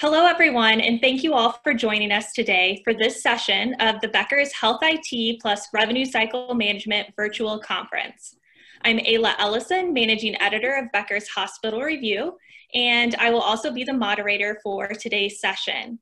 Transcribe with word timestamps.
Hello, 0.00 0.26
everyone, 0.26 0.80
and 0.80 1.00
thank 1.00 1.24
you 1.24 1.34
all 1.34 1.58
for 1.64 1.74
joining 1.74 2.12
us 2.12 2.32
today 2.32 2.80
for 2.84 2.94
this 2.94 3.20
session 3.20 3.74
of 3.80 4.00
the 4.00 4.06
Becker's 4.06 4.52
Health 4.52 4.78
IT 4.80 5.40
plus 5.40 5.66
Revenue 5.74 6.04
Cycle 6.04 6.54
Management 6.54 7.08
Virtual 7.16 7.58
Conference. 7.58 8.36
I'm 8.84 8.98
Ayla 8.98 9.34
Ellison, 9.40 9.92
Managing 9.92 10.40
Editor 10.40 10.76
of 10.76 10.92
Becker's 10.92 11.26
Hospital 11.26 11.80
Review, 11.80 12.36
and 12.74 13.16
I 13.16 13.30
will 13.30 13.40
also 13.40 13.72
be 13.72 13.82
the 13.82 13.92
moderator 13.92 14.60
for 14.62 14.86
today's 14.86 15.40
session. 15.40 15.98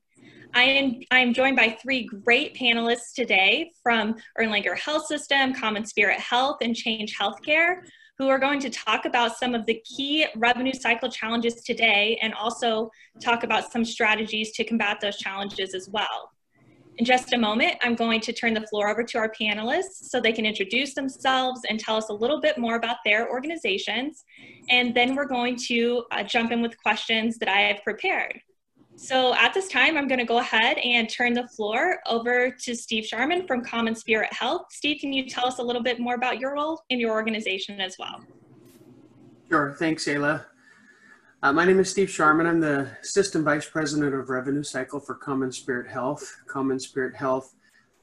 I 0.53 0.61
am, 0.61 0.99
I 1.09 1.17
am 1.17 1.33
joined 1.33 1.55
by 1.55 1.75
three 1.81 2.03
great 2.03 2.55
panelists 2.55 3.15
today 3.15 3.71
from 3.81 4.13
Erlanger 4.39 4.77
Health 4.77 5.07
System, 5.07 5.55
Common 5.55 5.87
Spirit 5.87 6.19
Health, 6.19 6.57
and 6.61 6.75
Change 6.75 7.17
Healthcare, 7.17 7.77
who 8.17 8.27
are 8.29 8.39
going 8.39 8.59
to 8.59 8.69
talk 8.69 9.05
about 9.05 9.37
some 9.37 9.53
of 9.53 9.65
the 9.65 9.81
key 9.85 10.25
revenue 10.35 10.73
cycle 10.73 11.09
challenges 11.09 11.61
today 11.63 12.17
and 12.21 12.33
also 12.33 12.89
talk 13.21 13.43
about 13.43 13.71
some 13.71 13.85
strategies 13.85 14.51
to 14.53 14.63
combat 14.63 14.97
those 15.01 15.17
challenges 15.17 15.75
as 15.75 15.87
well. 15.89 16.31
In 16.97 17.05
just 17.05 17.33
a 17.33 17.37
moment, 17.37 17.75
I'm 17.83 17.93
going 17.93 18.19
to 18.21 18.33
turn 18.33 18.55
the 18.55 18.65
floor 18.65 18.89
over 18.89 19.03
to 19.03 19.17
our 19.19 19.31
panelists 19.39 20.09
so 20.09 20.19
they 20.19 20.31
can 20.31 20.47
introduce 20.47 20.95
themselves 20.95 21.61
and 21.69 21.79
tell 21.79 21.95
us 21.95 22.09
a 22.09 22.13
little 22.13 22.41
bit 22.41 22.57
more 22.57 22.75
about 22.75 22.97
their 23.05 23.29
organizations. 23.29 24.23
And 24.71 24.95
then 24.95 25.15
we're 25.15 25.27
going 25.27 25.57
to 25.67 26.05
uh, 26.11 26.23
jump 26.23 26.51
in 26.51 26.63
with 26.63 26.75
questions 26.81 27.37
that 27.37 27.49
I 27.49 27.59
have 27.61 27.83
prepared. 27.83 28.41
So 28.99 29.35
at 29.35 29.53
this 29.53 29.67
time, 29.67 29.95
I'm 29.95 30.07
going 30.07 30.17
to 30.17 30.25
go 30.25 30.39
ahead 30.39 30.79
and 30.79 31.07
turn 31.07 31.33
the 31.33 31.47
floor 31.49 31.99
over 32.07 32.49
to 32.49 32.75
Steve 32.75 33.05
Sharman 33.05 33.45
from 33.45 33.63
Common 33.63 33.93
Spirit 33.93 34.33
Health. 34.33 34.65
Steve, 34.71 34.97
can 34.99 35.13
you 35.13 35.29
tell 35.29 35.45
us 35.45 35.59
a 35.59 35.61
little 35.61 35.83
bit 35.83 35.99
more 35.99 36.15
about 36.15 36.39
your 36.39 36.55
role 36.55 36.81
in 36.89 36.99
your 36.99 37.11
organization 37.11 37.79
as 37.79 37.95
well? 37.99 38.23
Sure. 39.49 39.75
Thanks, 39.77 40.05
Ayla. 40.05 40.45
Uh, 41.43 41.53
my 41.53 41.63
name 41.63 41.79
is 41.79 41.91
Steve 41.91 42.09
Sharman. 42.09 42.47
I'm 42.47 42.59
the 42.59 42.89
System 43.03 43.43
Vice 43.43 43.69
President 43.69 44.15
of 44.15 44.31
Revenue 44.31 44.63
Cycle 44.63 44.99
for 44.99 45.13
Common 45.13 45.51
Spirit 45.51 45.87
Health. 45.87 46.35
Common 46.47 46.79
Spirit 46.79 47.15
Health 47.15 47.53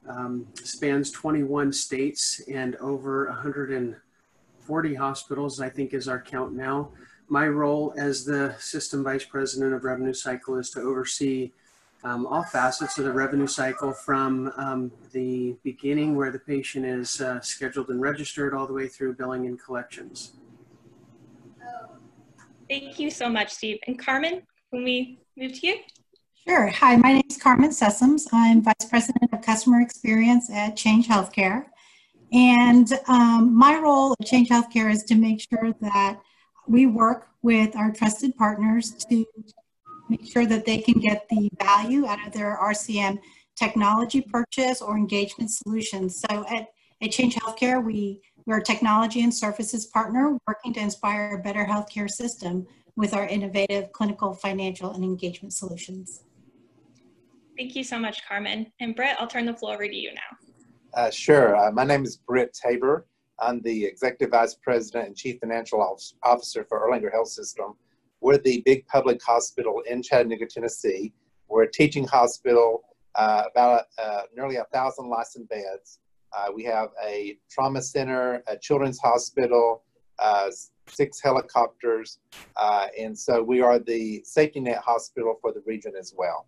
um, 0.09 0.47
spans 0.55 1.11
21 1.11 1.73
states 1.73 2.41
and 2.49 2.77
over 2.77 3.27
140 3.27 4.95
hospitals, 4.95 5.61
I 5.61 5.69
think 5.69 5.93
is 5.93 6.07
our 6.07 6.23
count 6.23 6.53
now 6.55 6.93
my 7.29 7.47
role 7.47 7.95
as 7.97 8.25
the 8.25 8.55
system 8.59 9.03
vice 9.03 9.25
president 9.25 9.75
of 9.75 9.85
revenue 9.85 10.13
cycle 10.13 10.59
is 10.59 10.71
to 10.71 10.81
oversee 10.81 11.51
um, 12.05 12.27
all 12.27 12.43
facets 12.43 12.99
of 12.99 13.05
the 13.05 13.13
revenue 13.13 13.47
cycle 13.47 13.93
from 13.93 14.53
um, 14.57 14.93
the 15.13 15.57
beginning 15.63 16.15
where 16.15 16.31
the 16.31 16.39
patient 16.39 16.85
is 16.85 17.21
uh, 17.21 17.41
scheduled 17.41 17.89
and 17.89 18.01
registered 18.01 18.53
all 18.53 18.67
the 18.67 18.75
way 18.75 18.87
through 18.87 19.15
billing 19.15 19.47
and 19.47 19.63
collections. 19.63 20.35
Thank 22.69 22.99
you 22.99 23.11
so 23.11 23.29
much, 23.29 23.51
Steve. 23.51 23.79
And 23.87 23.99
Carmen, 23.99 24.43
when 24.71 24.85
we 24.85 25.19
move 25.37 25.61
to 25.61 25.67
you? 25.67 25.77
Sure. 26.47 26.69
Hi, 26.69 26.97
my 26.97 27.15
name 27.15 27.23
is 27.29 27.39
Carmen 27.39 27.71
Sessoms. 27.71 28.27
I'm 28.33 28.63
Vice 28.63 28.87
President 28.89 29.33
of 29.33 29.41
Customer 29.43 29.81
Experience 29.81 30.51
at 30.51 30.77
Change 30.77 31.09
Healthcare. 31.09 31.67
And 32.33 32.93
um, 33.09 33.55
my 33.57 33.79
role 33.79 34.15
at 34.19 34.27
Change 34.27 34.49
Healthcare 34.49 34.91
is 34.91 35.05
to 35.05 35.15
make 35.15 35.41
sure 35.41 35.75
that 35.81 36.21
we 36.67 36.87
work 36.87 37.29
with 37.43 37.77
our 37.77 37.93
trusted 37.93 38.37
partners 38.37 38.93
to 39.11 39.25
make 40.09 40.31
sure 40.31 40.47
that 40.47 40.65
they 40.65 40.79
can 40.79 41.01
get 41.01 41.29
the 41.29 41.51
value 41.63 42.07
out 42.07 42.27
of 42.27 42.33
their 42.33 42.59
RCM 42.63 43.19
technology 43.57 44.21
purchase 44.21 44.83
or 44.83 44.97
engagement 44.97 45.51
solutions. 45.51 46.21
So 46.29 46.45
at, 46.49 46.69
at 47.03 47.11
Change 47.11 47.37
Healthcare, 47.37 47.83
we, 47.83 48.21
we're 48.47 48.59
a 48.59 48.63
technology 48.63 49.23
and 49.23 49.33
services 49.33 49.87
partner 49.87 50.37
working 50.47 50.73
to 50.75 50.81
inspire 50.81 51.37
a 51.37 51.43
better 51.43 51.65
healthcare 51.65 52.11
system 52.11 52.67
with 52.97 53.15
our 53.15 53.27
innovative 53.27 53.93
clinical, 53.93 54.35
financial, 54.35 54.93
and 54.93 55.05
engagement 55.05 55.53
solutions. 55.53 56.25
Thank 57.57 57.77
you 57.77 57.85
so 57.85 57.99
much, 57.99 58.27
Carmen. 58.27 58.73
And 58.81 58.97
Brett, 58.97 59.17
I'll 59.21 59.29
turn 59.29 59.47
the 59.47 59.55
floor 59.55 59.75
over 59.75 59.87
to 59.87 59.97
you 59.97 60.13
now. 60.13 60.21
Uh, 60.95 61.11
sure. 61.11 61.57
Uh, 61.57 61.71
my 61.73 61.85
name 61.85 62.05
is 62.05 62.17
Britt 62.17 62.53
Tabor. 62.53 63.07
I'm 63.39 63.61
the 63.63 63.85
Executive 63.85 64.31
Vice 64.31 64.55
President 64.55 65.09
and 65.09 65.17
Chief 65.17 65.41
Financial 65.41 65.81
Officer 66.23 66.65
for 66.69 66.89
Erlanger 66.89 67.11
Health 67.11 67.29
System. 67.29 67.75
We're 68.21 68.39
the 68.39 68.63
big 68.65 68.87
public 68.87 69.23
hospital 69.23 69.83
in 69.89 70.03
Chattanooga, 70.03 70.47
Tennessee. 70.47 71.13
We're 71.49 71.65
a 71.65 71.71
teaching 71.71 72.07
hospital, 72.07 72.85
uh, 73.15 73.45
about 73.51 73.83
uh, 74.03 74.23
nearly 74.35 74.57
a 74.57 74.65
thousand 74.73 75.09
licensed 75.09 75.49
beds. 75.49 75.99
Uh, 76.37 76.47
we 76.55 76.65
have 76.65 76.89
a 77.05 77.37
trauma 77.51 77.81
center, 77.81 78.43
a 78.49 78.57
children's 78.57 78.99
hospital, 78.99 79.83
uh, 80.19 80.51
six 80.89 81.21
helicopters, 81.21 82.19
uh, 82.57 82.87
and 82.99 83.17
so 83.17 83.43
we 83.43 83.61
are 83.61 83.79
the 83.79 84.23
safety 84.25 84.61
net 84.61 84.79
hospital 84.79 85.37
for 85.41 85.53
the 85.53 85.63
region 85.67 85.93
as 85.99 86.15
well. 86.17 86.47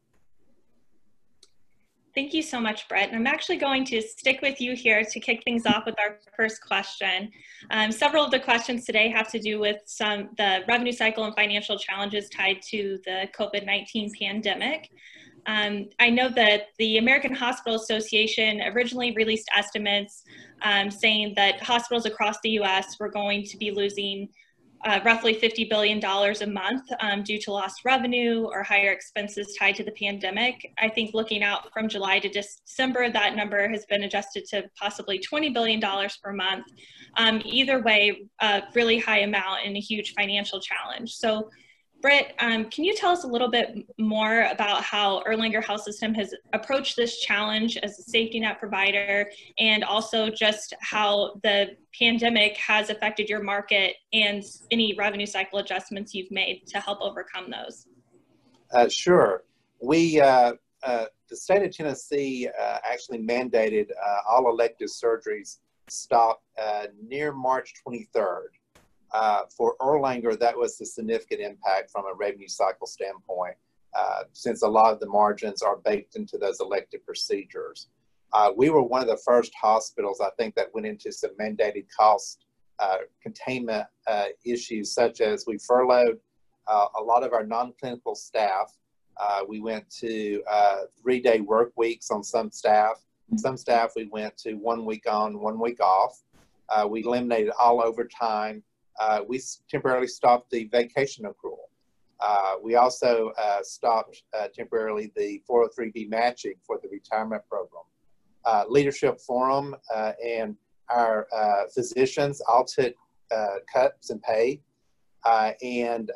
Thank 2.16 2.32
you 2.32 2.40
so 2.40 2.58
much, 2.58 2.88
Brett. 2.88 3.08
And 3.08 3.16
I'm 3.16 3.26
actually 3.26 3.58
going 3.58 3.84
to 3.84 4.00
stick 4.00 4.40
with 4.40 4.58
you 4.58 4.74
here 4.74 5.04
to 5.04 5.20
kick 5.20 5.42
things 5.44 5.66
off 5.66 5.84
with 5.84 5.96
our 5.98 6.16
first 6.34 6.62
question. 6.62 7.30
Um, 7.70 7.92
several 7.92 8.24
of 8.24 8.30
the 8.30 8.40
questions 8.40 8.86
today 8.86 9.10
have 9.10 9.30
to 9.32 9.38
do 9.38 9.60
with 9.60 9.82
some 9.84 10.30
the 10.38 10.64
revenue 10.66 10.92
cycle 10.92 11.24
and 11.24 11.34
financial 11.34 11.78
challenges 11.78 12.30
tied 12.30 12.62
to 12.70 12.98
the 13.04 13.28
COVID-19 13.38 14.18
pandemic. 14.18 14.88
Um, 15.44 15.90
I 16.00 16.08
know 16.08 16.30
that 16.30 16.68
the 16.78 16.96
American 16.96 17.34
Hospital 17.34 17.78
Association 17.78 18.62
originally 18.62 19.12
released 19.12 19.50
estimates 19.54 20.22
um, 20.62 20.90
saying 20.90 21.34
that 21.36 21.62
hospitals 21.62 22.06
across 22.06 22.38
the 22.42 22.50
US 22.60 22.98
were 22.98 23.10
going 23.10 23.44
to 23.44 23.58
be 23.58 23.70
losing 23.70 24.30
uh, 24.84 25.00
roughly 25.04 25.34
$50 25.34 25.68
billion 25.68 26.04
a 26.04 26.46
month 26.46 26.82
um, 27.00 27.22
due 27.22 27.38
to 27.40 27.52
lost 27.52 27.84
revenue 27.84 28.44
or 28.44 28.62
higher 28.62 28.92
expenses 28.92 29.56
tied 29.58 29.76
to 29.76 29.84
the 29.84 29.92
pandemic. 29.92 30.72
I 30.78 30.88
think 30.88 31.14
looking 31.14 31.42
out 31.42 31.72
from 31.72 31.88
July 31.88 32.18
to 32.20 32.28
December, 32.28 33.10
that 33.10 33.34
number 33.34 33.68
has 33.68 33.86
been 33.86 34.04
adjusted 34.04 34.44
to 34.50 34.68
possibly 34.78 35.18
$20 35.18 35.52
billion 35.52 35.80
per 35.80 36.32
month. 36.32 36.66
Um, 37.16 37.40
either 37.44 37.82
way, 37.82 38.28
a 38.40 38.62
really 38.74 38.98
high 38.98 39.20
amount 39.20 39.60
and 39.64 39.76
a 39.76 39.80
huge 39.80 40.14
financial 40.14 40.60
challenge. 40.60 41.14
So 41.14 41.50
Britt, 42.02 42.34
um, 42.38 42.66
can 42.66 42.84
you 42.84 42.94
tell 42.94 43.10
us 43.10 43.24
a 43.24 43.26
little 43.26 43.50
bit 43.50 43.86
more 43.98 44.42
about 44.42 44.82
how 44.84 45.22
Erlanger 45.24 45.64
Health 45.64 45.82
System 45.82 46.14
has 46.14 46.34
approached 46.52 46.94
this 46.96 47.20
challenge 47.20 47.76
as 47.78 47.98
a 47.98 48.02
safety 48.02 48.38
net 48.38 48.58
provider 48.58 49.30
and 49.58 49.82
also 49.82 50.28
just 50.28 50.74
how 50.80 51.40
the 51.42 51.76
pandemic 51.98 52.56
has 52.58 52.90
affected 52.90 53.28
your 53.28 53.42
market 53.42 53.96
and 54.12 54.44
any 54.70 54.94
revenue 54.96 55.26
cycle 55.26 55.58
adjustments 55.58 56.14
you've 56.14 56.30
made 56.30 56.66
to 56.66 56.78
help 56.80 57.00
overcome 57.00 57.50
those? 57.50 57.86
Uh, 58.72 58.88
sure. 58.88 59.44
We, 59.82 60.20
uh, 60.20 60.52
uh, 60.82 61.06
the 61.28 61.36
state 61.36 61.62
of 61.62 61.74
Tennessee 61.74 62.48
uh, 62.48 62.78
actually 62.84 63.18
mandated 63.18 63.90
uh, 63.90 64.18
all 64.28 64.48
elective 64.50 64.88
surgeries 64.88 65.58
stop 65.88 66.42
uh, 66.60 66.86
near 67.02 67.32
March 67.32 67.74
23rd. 67.86 68.46
Uh, 69.16 69.44
for 69.48 69.76
Erlanger, 69.80 70.38
that 70.38 70.54
was 70.54 70.78
a 70.82 70.84
significant 70.84 71.40
impact 71.40 71.90
from 71.90 72.04
a 72.04 72.14
revenue 72.14 72.48
cycle 72.48 72.86
standpoint, 72.86 73.54
uh, 73.98 74.24
since 74.34 74.60
a 74.60 74.68
lot 74.68 74.92
of 74.92 75.00
the 75.00 75.06
margins 75.06 75.62
are 75.62 75.78
baked 75.78 76.16
into 76.16 76.36
those 76.36 76.60
elective 76.60 77.02
procedures. 77.06 77.88
Uh, 78.34 78.52
we 78.54 78.68
were 78.68 78.82
one 78.82 79.00
of 79.00 79.08
the 79.08 79.16
first 79.24 79.54
hospitals, 79.58 80.20
I 80.20 80.28
think, 80.36 80.54
that 80.56 80.66
went 80.74 80.86
into 80.86 81.10
some 81.12 81.30
mandated 81.40 81.86
cost 81.96 82.44
uh, 82.78 82.98
containment 83.22 83.86
uh, 84.06 84.26
issues, 84.44 84.92
such 84.92 85.22
as 85.22 85.46
we 85.46 85.56
furloughed 85.56 86.20
a 86.68 87.02
lot 87.02 87.22
of 87.22 87.32
our 87.32 87.46
non-clinical 87.46 88.14
staff. 88.14 88.76
we 89.48 89.60
went 89.60 89.88
to 90.00 90.42
three-day 91.00 91.40
work 91.40 91.72
weeks 91.76 92.10
on 92.10 92.22
some 92.22 92.50
staff. 92.50 93.02
Some 93.36 93.56
staff 93.56 93.92
we 93.96 94.08
went 94.08 94.36
to 94.38 94.54
one 94.56 94.84
week 94.84 95.10
on, 95.10 95.38
one 95.38 95.58
week 95.58 95.80
off. 95.80 96.22
we 96.90 97.02
eliminated 97.02 97.52
all 97.58 97.80
overtime 97.80 98.62
uh, 99.00 99.20
we 99.26 99.40
temporarily 99.68 100.06
stopped 100.06 100.50
the 100.50 100.64
vacation 100.64 101.24
accrual. 101.24 101.66
Uh, 102.20 102.54
we 102.62 102.76
also 102.76 103.32
uh, 103.38 103.62
stopped 103.62 104.22
uh, 104.38 104.48
temporarily 104.54 105.12
the 105.16 105.42
403b 105.48 106.08
matching 106.08 106.54
for 106.66 106.78
the 106.82 106.88
retirement 106.88 107.42
program. 107.48 107.82
Uh, 108.44 108.64
Leadership 108.68 109.20
Forum 109.20 109.74
uh, 109.94 110.12
and 110.24 110.56
our 110.88 111.26
physicians 111.74 112.40
all 112.46 112.64
took 112.64 112.94
cuts 113.72 114.10
in 114.10 114.20
pay, 114.20 114.60
and 115.62 116.12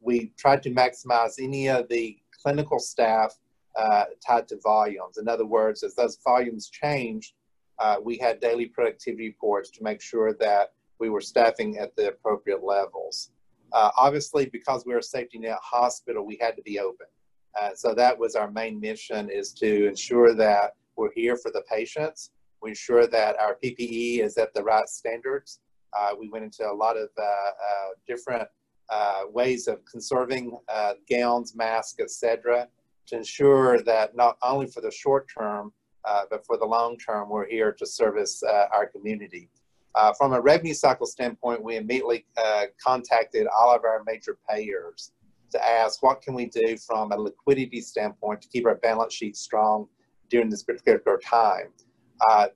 we 0.00 0.32
tried 0.38 0.62
to 0.62 0.70
maximize 0.70 1.34
any 1.40 1.68
of 1.68 1.88
the 1.88 2.16
clinical 2.42 2.78
staff 2.78 3.36
tied 4.24 4.46
to 4.48 4.58
volumes. 4.62 5.18
In 5.18 5.28
other 5.28 5.44
words, 5.44 5.82
as 5.82 5.96
those 5.96 6.18
volumes 6.24 6.70
changed, 6.70 7.34
we 8.00 8.16
had 8.16 8.38
daily 8.38 8.66
productivity 8.66 9.26
reports 9.26 9.70
to 9.70 9.82
make 9.82 10.00
sure 10.00 10.32
that 10.34 10.72
we 10.98 11.10
were 11.10 11.20
staffing 11.20 11.78
at 11.78 11.94
the 11.96 12.08
appropriate 12.08 12.64
levels. 12.64 13.30
Uh, 13.72 13.90
obviously, 13.96 14.46
because 14.46 14.84
we're 14.86 14.98
a 14.98 15.02
safety 15.02 15.38
net 15.38 15.58
hospital, 15.62 16.24
we 16.24 16.38
had 16.40 16.56
to 16.56 16.62
be 16.62 16.78
open. 16.78 17.06
Uh, 17.60 17.70
so 17.74 17.94
that 17.94 18.18
was 18.18 18.34
our 18.34 18.50
main 18.50 18.80
mission 18.80 19.30
is 19.30 19.52
to 19.52 19.88
ensure 19.88 20.34
that 20.34 20.74
we're 20.96 21.12
here 21.14 21.36
for 21.36 21.50
the 21.50 21.62
patients. 21.70 22.30
We 22.62 22.70
ensure 22.70 23.06
that 23.06 23.38
our 23.38 23.56
PPE 23.62 24.20
is 24.20 24.38
at 24.38 24.52
the 24.54 24.62
right 24.62 24.88
standards. 24.88 25.60
Uh, 25.96 26.10
we 26.18 26.28
went 26.28 26.44
into 26.44 26.68
a 26.68 26.72
lot 26.72 26.96
of 26.96 27.08
uh, 27.18 27.22
uh, 27.22 27.88
different 28.06 28.48
uh, 28.90 29.22
ways 29.30 29.66
of 29.66 29.84
conserving 29.84 30.56
gowns, 31.10 31.54
masks, 31.56 32.00
etc., 32.00 32.68
to 33.06 33.16
ensure 33.16 33.80
that 33.82 34.16
not 34.16 34.36
only 34.42 34.66
for 34.66 34.80
the 34.80 34.90
short 34.90 35.28
term, 35.36 35.72
but 36.30 36.44
for 36.44 36.56
the 36.56 36.64
long 36.64 36.96
term, 36.98 37.28
we're 37.28 37.48
here 37.48 37.72
to 37.72 37.86
service 37.86 38.42
our 38.72 38.86
community. 38.86 39.48
Uh, 39.96 40.12
from 40.12 40.34
a 40.34 40.40
revenue 40.40 40.74
cycle 40.74 41.06
standpoint, 41.06 41.62
we 41.62 41.76
immediately 41.76 42.26
uh, 42.36 42.64
contacted 42.82 43.46
all 43.46 43.74
of 43.74 43.82
our 43.84 44.02
major 44.06 44.36
payers 44.48 45.12
to 45.50 45.66
ask 45.66 46.02
what 46.02 46.20
can 46.20 46.34
we 46.34 46.46
do 46.46 46.76
from 46.76 47.12
a 47.12 47.16
liquidity 47.16 47.80
standpoint 47.80 48.42
to 48.42 48.48
keep 48.48 48.66
our 48.66 48.74
balance 48.74 49.14
sheet 49.14 49.36
strong 49.36 49.88
during 50.28 50.50
this 50.50 50.62
particular 50.62 51.18
time. 51.24 51.68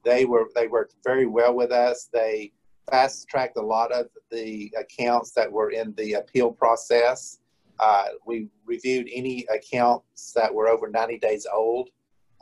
they 0.04 0.26
were 0.26 0.48
they 0.54 0.69
worked 0.69 0.96
very 1.02 1.26
well 1.26 1.54
with 1.54 1.72
us. 1.72 2.10
They 2.12 2.52
fast 2.90 3.26
tracked 3.28 3.56
a 3.56 3.62
lot 3.62 3.90
of 3.90 4.06
the 4.31 4.70
accounts 4.78 5.32
that 5.32 5.50
were 5.50 5.70
in 5.70 5.94
the 5.96 6.14
appeal 6.14 6.50
process. 6.50 7.38
Uh, 7.78 8.08
we 8.26 8.48
reviewed 8.66 9.08
any 9.14 9.46
accounts 9.46 10.32
that 10.32 10.52
were 10.52 10.69
over 10.69 10.88
90 10.88 11.19
days 11.19 11.46
old 11.50 11.88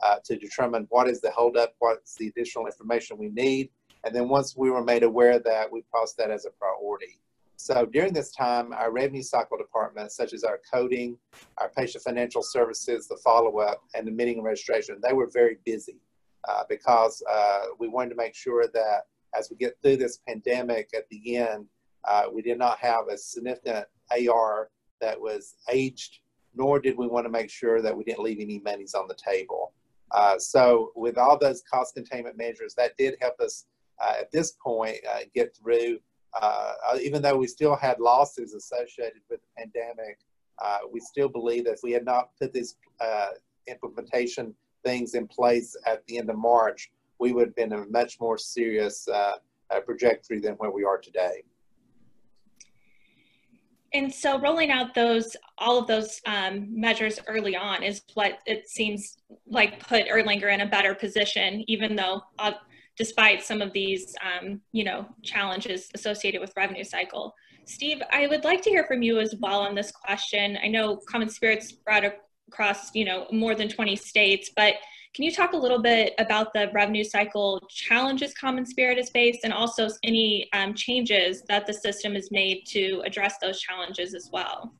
uh, 0.03 0.17
to 0.25 0.37
determine 0.37 0.85
what 0.89 1.07
is 1.07 1.21
the 1.21 1.31
holdup, 1.31 1.73
what's 1.79 2.15
the 2.15 2.27
additional 2.27 2.65
information 2.65 3.17
we 3.17 3.29
need. 3.29 3.69
And 4.03 4.15
then 4.15 4.29
once 4.29 4.55
we 4.55 4.69
were 4.69 4.83
made 4.83 5.03
aware 5.03 5.33
of 5.33 5.43
that, 5.43 5.71
we 5.71 5.83
passed 5.93 6.17
that 6.17 6.31
as 6.31 6.45
a 6.45 6.51
priority. 6.51 7.19
So 7.57 7.85
during 7.85 8.13
this 8.13 8.31
time, 8.31 8.71
our 8.71 8.89
revenue 8.89 9.21
cycle 9.21 9.57
department, 9.57 10.13
such 10.13 10.31
as 10.31 10.45
our 10.45 10.61
coding, 10.71 11.17
our 11.57 11.69
patient 11.69 12.03
financial 12.03 12.41
services, 12.41 13.07
the 13.07 13.17
follow-up, 13.17 13.83
and 13.93 14.07
the 14.07 14.11
meeting 14.11 14.37
and 14.37 14.45
registration, 14.45 14.97
they 15.03 15.11
were 15.11 15.29
very 15.33 15.57
busy 15.65 15.99
uh, 16.47 16.63
because 16.69 17.21
uh, 17.29 17.65
we 17.77 17.89
wanted 17.89 18.11
to 18.11 18.15
make 18.15 18.33
sure 18.33 18.65
that 18.73 19.01
as 19.37 19.49
we 19.49 19.57
get 19.57 19.77
through 19.81 19.97
this 19.97 20.19
pandemic 20.25 20.89
at 20.95 21.07
the 21.09 21.35
end, 21.35 21.65
uh, 22.07 22.23
we 22.33 22.41
did 22.41 22.57
not 22.57 22.79
have 22.79 23.09
a 23.09 23.17
significant 23.17 23.85
AR 24.11 24.69
that 25.01 25.19
was 25.19 25.55
aged, 25.69 26.19
nor 26.55 26.79
did 26.79 26.97
we 26.97 27.07
want 27.07 27.25
to 27.25 27.29
make 27.29 27.49
sure 27.49 27.81
that 27.81 27.95
we 27.95 28.05
didn't 28.05 28.23
leave 28.23 28.39
any 28.39 28.59
monies 28.59 28.93
on 28.93 29.07
the 29.07 29.15
table. 29.15 29.73
Uh, 30.11 30.39
so 30.39 30.91
with 30.95 31.17
all 31.17 31.37
those 31.37 31.61
cost 31.71 31.93
containment 31.93 32.37
measures, 32.37 32.73
that 32.75 32.97
did 32.97 33.15
help 33.21 33.39
us 33.39 33.65
at 34.01 34.31
this 34.31 34.53
point 34.63 34.97
uh, 35.09 35.19
get 35.33 35.55
through, 35.55 35.99
uh, 36.39 36.73
even 37.01 37.21
though 37.21 37.37
we 37.37 37.47
still 37.47 37.75
had 37.75 37.99
losses 37.99 38.53
associated 38.53 39.21
with 39.29 39.39
the 39.41 39.47
pandemic, 39.63 40.19
uh, 40.61 40.79
we 40.91 40.99
still 40.99 41.29
believe 41.29 41.65
that 41.65 41.73
if 41.73 41.79
we 41.83 41.91
had 41.91 42.05
not 42.05 42.29
put 42.39 42.53
these 42.53 42.75
implementation 43.67 44.53
things 44.83 45.13
in 45.13 45.27
place 45.27 45.75
at 45.85 46.05
the 46.07 46.17
end 46.17 46.29
of 46.29 46.37
March, 46.37 46.91
we 47.19 47.33
would 47.33 47.47
have 47.47 47.55
been 47.55 47.73
a 47.73 47.85
much 47.87 48.19
more 48.19 48.37
serious 48.37 49.07
uh, 49.07 49.33
uh, 49.69 49.79
trajectory 49.81 50.39
than 50.39 50.53
where 50.53 50.71
we 50.71 50.83
are 50.83 50.97
today. 50.97 51.43
And 53.93 54.13
so 54.13 54.39
rolling 54.39 54.69
out 54.69 54.93
those, 54.93 55.35
all 55.57 55.79
of 55.79 55.87
those 55.87 56.21
um, 56.27 56.67
measures 56.69 57.19
early 57.27 57.55
on 57.55 57.81
is 57.81 58.03
what 58.13 58.37
it 58.45 58.69
seems 58.69 59.17
like 59.47 59.79
put 59.79 60.05
Erlanger 60.07 60.53
in 60.53 60.61
a 60.61 60.67
better 60.67 60.93
position, 60.93 61.63
even 61.67 61.95
though 61.95 62.21
uh, 62.37 62.51
despite 62.99 63.41
some 63.41 63.61
of 63.61 63.71
these, 63.71 64.13
um, 64.21 64.59
you 64.73 64.83
know, 64.83 65.07
challenges 65.23 65.89
associated 65.95 66.41
with 66.41 66.53
revenue 66.55 66.83
cycle. 66.83 67.33
Steve, 67.65 68.01
I 68.11 68.27
would 68.27 68.43
like 68.43 68.61
to 68.63 68.69
hear 68.69 68.83
from 68.83 69.01
you 69.01 69.19
as 69.19 69.33
well 69.39 69.61
on 69.61 69.73
this 69.73 69.91
question. 69.91 70.57
I 70.61 70.67
know 70.67 70.99
Common 71.09 71.29
Spirits 71.29 71.71
brought 71.71 72.03
across, 72.49 72.93
you 72.93 73.05
know, 73.05 73.25
more 73.31 73.55
than 73.55 73.69
20 73.69 73.95
states, 73.95 74.51
but 74.53 74.73
can 75.15 75.23
you 75.23 75.31
talk 75.31 75.53
a 75.53 75.57
little 75.57 75.81
bit 75.81 76.13
about 76.19 76.53
the 76.53 76.69
revenue 76.73 77.03
cycle 77.03 77.59
challenges 77.69 78.33
Common 78.33 78.65
Spirit 78.65 78.97
has 78.97 79.09
faced 79.09 79.39
and 79.43 79.53
also 79.53 79.87
any 80.03 80.49
um, 80.53 80.73
changes 80.73 81.43
that 81.47 81.65
the 81.65 81.73
system 81.73 82.13
has 82.15 82.29
made 82.31 82.63
to 82.67 83.01
address 83.05 83.35
those 83.41 83.61
challenges 83.61 84.13
as 84.13 84.29
well? 84.31 84.73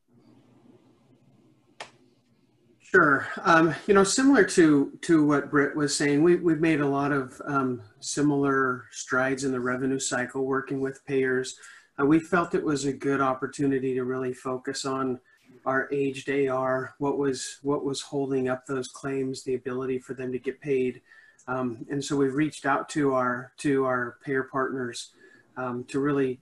Sure. 2.91 3.27
Um, 3.43 3.75
you 3.85 3.93
know, 3.93 4.03
similar 4.03 4.43
to 4.45 4.97
to 5.01 5.23
what 5.23 5.51
Britt 5.51 5.75
was 5.75 5.95
saying, 5.95 6.23
we, 6.23 6.37
we've 6.37 6.59
made 6.59 6.81
a 6.81 6.87
lot 6.87 7.11
of 7.11 7.39
um, 7.45 7.83
similar 7.99 8.85
strides 8.89 9.43
in 9.43 9.51
the 9.51 9.59
revenue 9.59 9.99
cycle 9.99 10.43
working 10.43 10.81
with 10.81 11.05
payers. 11.05 11.59
Uh, 12.01 12.07
we 12.07 12.19
felt 12.19 12.55
it 12.55 12.63
was 12.63 12.85
a 12.85 12.93
good 12.93 13.21
opportunity 13.21 13.93
to 13.93 14.05
really 14.05 14.33
focus 14.33 14.85
on 14.85 15.19
our 15.67 15.87
aged 15.91 16.31
AR, 16.31 16.95
what 16.97 17.19
was 17.19 17.59
what 17.61 17.85
was 17.85 18.01
holding 18.01 18.49
up 18.49 18.65
those 18.65 18.87
claims, 18.87 19.43
the 19.43 19.53
ability 19.53 19.99
for 19.99 20.15
them 20.15 20.31
to 20.31 20.39
get 20.39 20.59
paid. 20.59 20.99
Um, 21.47 21.85
and 21.91 22.03
so 22.03 22.15
we've 22.15 22.33
reached 22.33 22.65
out 22.65 22.89
to 22.89 23.13
our 23.13 23.53
to 23.57 23.85
our 23.85 24.17
payer 24.25 24.49
partners 24.51 25.11
um, 25.57 25.83
to 25.89 25.99
really 25.99 26.39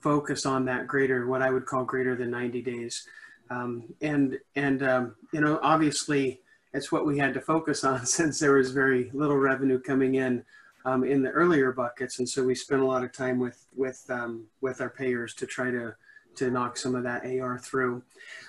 focus 0.00 0.46
on 0.46 0.64
that 0.64 0.88
greater, 0.88 1.28
what 1.28 1.42
I 1.42 1.50
would 1.50 1.66
call 1.66 1.84
greater 1.84 2.16
than 2.16 2.32
90 2.32 2.62
days. 2.62 3.06
Um, 3.50 3.84
and 4.00 4.38
and 4.54 4.82
um, 4.82 5.14
you 5.32 5.40
know, 5.40 5.58
obviously, 5.62 6.40
it's 6.72 6.90
what 6.90 7.06
we 7.06 7.18
had 7.18 7.34
to 7.34 7.40
focus 7.40 7.84
on 7.84 8.04
since 8.06 8.38
there 8.38 8.54
was 8.54 8.70
very 8.70 9.10
little 9.12 9.36
revenue 9.36 9.80
coming 9.80 10.16
in 10.16 10.44
um, 10.84 11.04
in 11.04 11.22
the 11.22 11.30
earlier 11.30 11.72
buckets, 11.72 12.18
and 12.18 12.28
so 12.28 12.44
we 12.44 12.54
spent 12.54 12.82
a 12.82 12.86
lot 12.86 13.04
of 13.04 13.12
time 13.12 13.38
with 13.38 13.66
with 13.74 14.04
um, 14.08 14.46
with 14.60 14.80
our 14.80 14.90
payers 14.90 15.34
to 15.34 15.46
try 15.46 15.70
to 15.70 15.94
to 16.36 16.50
knock 16.50 16.76
some 16.76 16.94
of 16.94 17.02
that 17.02 17.24
AR 17.24 17.58
through. 17.58 18.02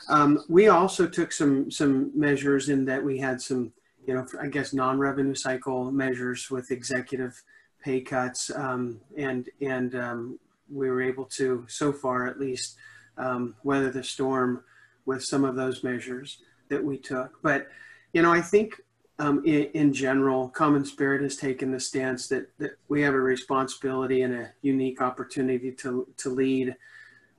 Um, 0.10 0.44
we 0.48 0.68
also 0.68 1.08
took 1.08 1.32
some 1.32 1.72
some 1.72 2.12
measures 2.14 2.70
in 2.70 2.86
that 2.86 3.04
we 3.04 3.18
had 3.18 3.42
some, 3.42 3.72
you 4.06 4.14
know, 4.14 4.26
I 4.40 4.48
guess 4.48 4.74
non-revenue 4.74 5.36
cycle 5.36 5.92
measures 5.92 6.52
with 6.52 6.72
executive 6.72 7.42
pay 7.84 8.02
cuts, 8.02 8.52
um, 8.56 9.00
and 9.18 9.50
and 9.62 9.96
um, 9.96 10.40
we 10.70 10.90
were 10.90 11.02
able 11.02 11.26
to, 11.26 11.66
so 11.68 11.94
far 11.94 12.28
at 12.28 12.40
least, 12.40 12.76
um, 13.18 13.56
weather 13.64 13.90
the 13.90 14.04
storm 14.04 14.64
with 15.08 15.24
some 15.24 15.44
of 15.44 15.56
those 15.56 15.84
measures 15.84 16.42
that 16.70 16.84
we 16.84 16.98
took. 16.98 17.42
But 17.42 17.68
you 18.14 18.22
know, 18.22 18.32
I 18.32 18.42
think 18.42 18.80
um, 19.18 19.44
in, 19.46 19.64
in, 19.74 19.94
general, 19.94 20.50
Common 20.50 20.86
Spirit 20.86 21.24
has 21.24 21.36
taken 21.36 21.72
the 21.72 21.80
stance 21.80 22.28
that, 22.28 22.56
that 22.60 22.78
we 22.88 23.02
have 23.02 23.16
a 23.16 23.20
responsibility 23.20 24.22
and 24.22 24.36
a 24.36 24.52
unique 24.62 25.02
opportunity 25.02 25.72
to, 25.72 26.08
to 26.18 26.30
lead 26.30 26.76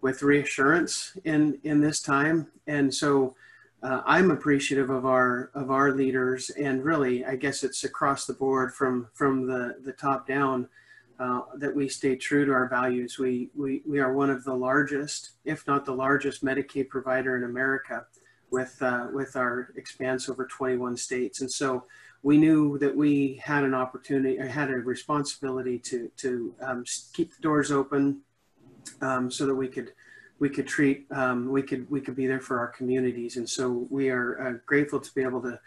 with 0.01 0.23
reassurance 0.23 1.17
in 1.25 1.59
in 1.65 1.81
this 1.81 2.01
time 2.01 2.47
and 2.67 2.93
so 2.93 3.35
uh, 3.83 4.03
i'm 4.07 4.31
appreciative 4.31 4.91
of 4.91 5.05
our 5.05 5.51
of 5.55 5.71
our 5.71 5.93
leaders 5.93 6.51
and 6.51 6.85
really 6.85 7.25
i 7.25 7.35
guess 7.35 7.65
it's 7.65 7.85
across 7.85 8.25
the 8.27 8.33
board 8.33 8.73
from 8.73 9.09
from 9.13 9.47
the 9.47 9.77
the 9.83 9.93
top 9.93 10.27
down 10.27 10.69
uh, 11.19 11.41
that 11.57 11.75
we 11.75 11.89
stay 11.89 12.17
true 12.17 12.45
to 12.45 12.53
our 12.53 12.69
values. 12.69 13.19
We, 13.19 13.51
we 13.57 13.83
we 13.87 13.99
are 13.99 14.13
one 14.13 14.31
of 14.31 14.45
the 14.45 14.55
largest 14.55 15.33
if 15.45 15.67
not 15.67 15.85
the 15.85 15.95
largest 15.95 16.45
medicaid 16.45 16.89
provider 16.89 17.37
in 17.37 17.45
america 17.45 18.07
with 18.51 18.77
uh, 18.81 19.09
with 19.13 19.37
our 19.37 19.73
expanse 19.77 20.29
over 20.29 20.47
21 20.47 20.97
states. 20.97 21.41
And 21.41 21.51
so 21.51 21.85
we 22.23 22.39
knew 22.39 22.79
that 22.79 22.95
we 22.95 23.41
had 23.43 23.65
an 23.65 23.75
opportunity 23.75 24.37
had 24.37 24.71
a 24.71 24.75
responsibility 24.75 25.79
to 25.81 26.11
to 26.19 26.55
um, 26.63 26.85
keep 27.13 27.35
the 27.35 27.43
doors 27.43 27.71
open 27.71 28.21
um, 29.01 29.31
so 29.31 29.47
that 29.47 29.55
we 29.55 29.69
could 29.69 29.93
we 30.39 30.49
could 30.49 30.67
treat 30.67 31.07
um, 31.11 31.51
we 31.51 31.63
could 31.63 31.91
we 31.91 32.01
could 32.01 32.17
be 32.17 32.27
there 32.27 32.41
for 32.41 32.59
our 32.59 32.69
communities. 32.69 33.37
And 33.37 33.49
so 33.49 33.87
we 33.91 34.11
are 34.11 34.41
uh, 34.41 34.53
grateful 34.67 35.01
to 35.01 35.15
be 35.15 35.23
able 35.23 35.43
to 35.43 35.61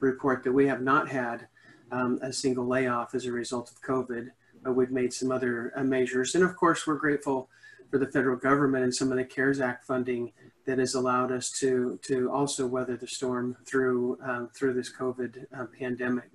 report 0.00 0.44
that 0.44 0.52
we 0.52 0.66
have 0.66 0.80
not 0.80 1.08
had 1.08 1.48
um, 1.90 2.18
a 2.22 2.32
single 2.32 2.66
layoff 2.66 3.14
as 3.14 3.26
a 3.26 3.32
result 3.32 3.70
of 3.70 3.82
COVID 3.82 4.28
we've 4.64 4.90
made 4.90 5.12
some 5.12 5.30
other 5.30 5.72
uh, 5.76 5.82
measures 5.82 6.34
and 6.34 6.44
of 6.44 6.56
course 6.56 6.86
we're 6.86 6.96
grateful 6.96 7.48
for 7.90 7.98
the 7.98 8.06
federal 8.06 8.36
government 8.36 8.84
and 8.84 8.94
some 8.94 9.10
of 9.10 9.16
the 9.16 9.24
CARES 9.24 9.60
Act 9.60 9.84
funding 9.84 10.32
that 10.66 10.78
has 10.78 10.94
allowed 10.94 11.32
us 11.32 11.50
to 11.50 11.98
to 12.02 12.30
also 12.30 12.66
weather 12.66 12.96
the 12.96 13.06
storm 13.06 13.56
through 13.64 14.18
um, 14.22 14.50
through 14.54 14.74
this 14.74 14.92
COVID 14.92 15.46
uh, 15.58 15.66
pandemic. 15.78 16.30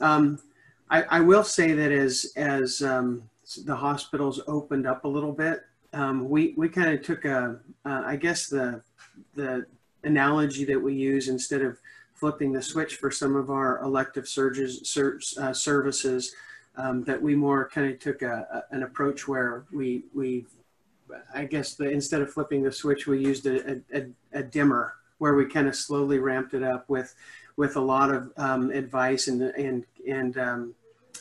Um, 0.00 0.38
I, 0.88 1.02
I, 1.02 1.20
will 1.20 1.44
say 1.44 1.72
that 1.72 1.92
as 1.92 2.32
as 2.36 2.82
um, 2.82 3.28
the 3.64 3.76
hospitals 3.76 4.40
opened 4.46 4.86
up 4.86 5.04
a 5.04 5.08
little 5.08 5.32
bit, 5.32 5.60
um, 5.92 6.30
we 6.30 6.54
we 6.56 6.68
kind 6.68 6.90
of 6.90 7.02
took 7.02 7.26
a, 7.26 7.60
uh, 7.84 8.02
I 8.06 8.16
guess 8.16 8.48
the 8.48 8.82
the 9.34 9.66
analogy 10.04 10.64
that 10.64 10.80
we 10.80 10.94
use 10.94 11.28
instead 11.28 11.60
of 11.60 11.78
flipping 12.14 12.52
the 12.52 12.62
switch 12.62 12.96
for 12.96 13.10
some 13.10 13.36
of 13.36 13.50
our 13.50 13.82
elective 13.82 14.26
surges, 14.26 14.80
sur, 14.84 15.18
uh, 15.38 15.52
services, 15.52 16.34
um, 16.80 17.04
that 17.04 17.20
we 17.20 17.34
more 17.34 17.68
kind 17.68 17.90
of 17.90 17.98
took 17.98 18.22
a, 18.22 18.64
a, 18.70 18.74
an 18.74 18.82
approach 18.82 19.28
where 19.28 19.64
we 19.72 20.04
we, 20.14 20.46
I 21.34 21.44
guess 21.44 21.74
the 21.74 21.88
instead 21.90 22.22
of 22.22 22.32
flipping 22.32 22.62
the 22.62 22.72
switch, 22.72 23.06
we 23.06 23.18
used 23.30 23.46
a, 23.46 23.82
a, 23.92 24.02
a 24.32 24.42
dimmer 24.42 24.94
where 25.18 25.34
we 25.34 25.44
kind 25.46 25.68
of 25.68 25.76
slowly 25.76 26.18
ramped 26.18 26.54
it 26.54 26.62
up 26.62 26.88
with 26.88 27.14
with 27.56 27.76
a 27.76 27.80
lot 27.80 28.08
of 28.10 28.32
um, 28.36 28.70
advice 28.70 29.28
and 29.28 29.42
and 29.42 29.84
and 30.08 30.38
um, 30.38 30.74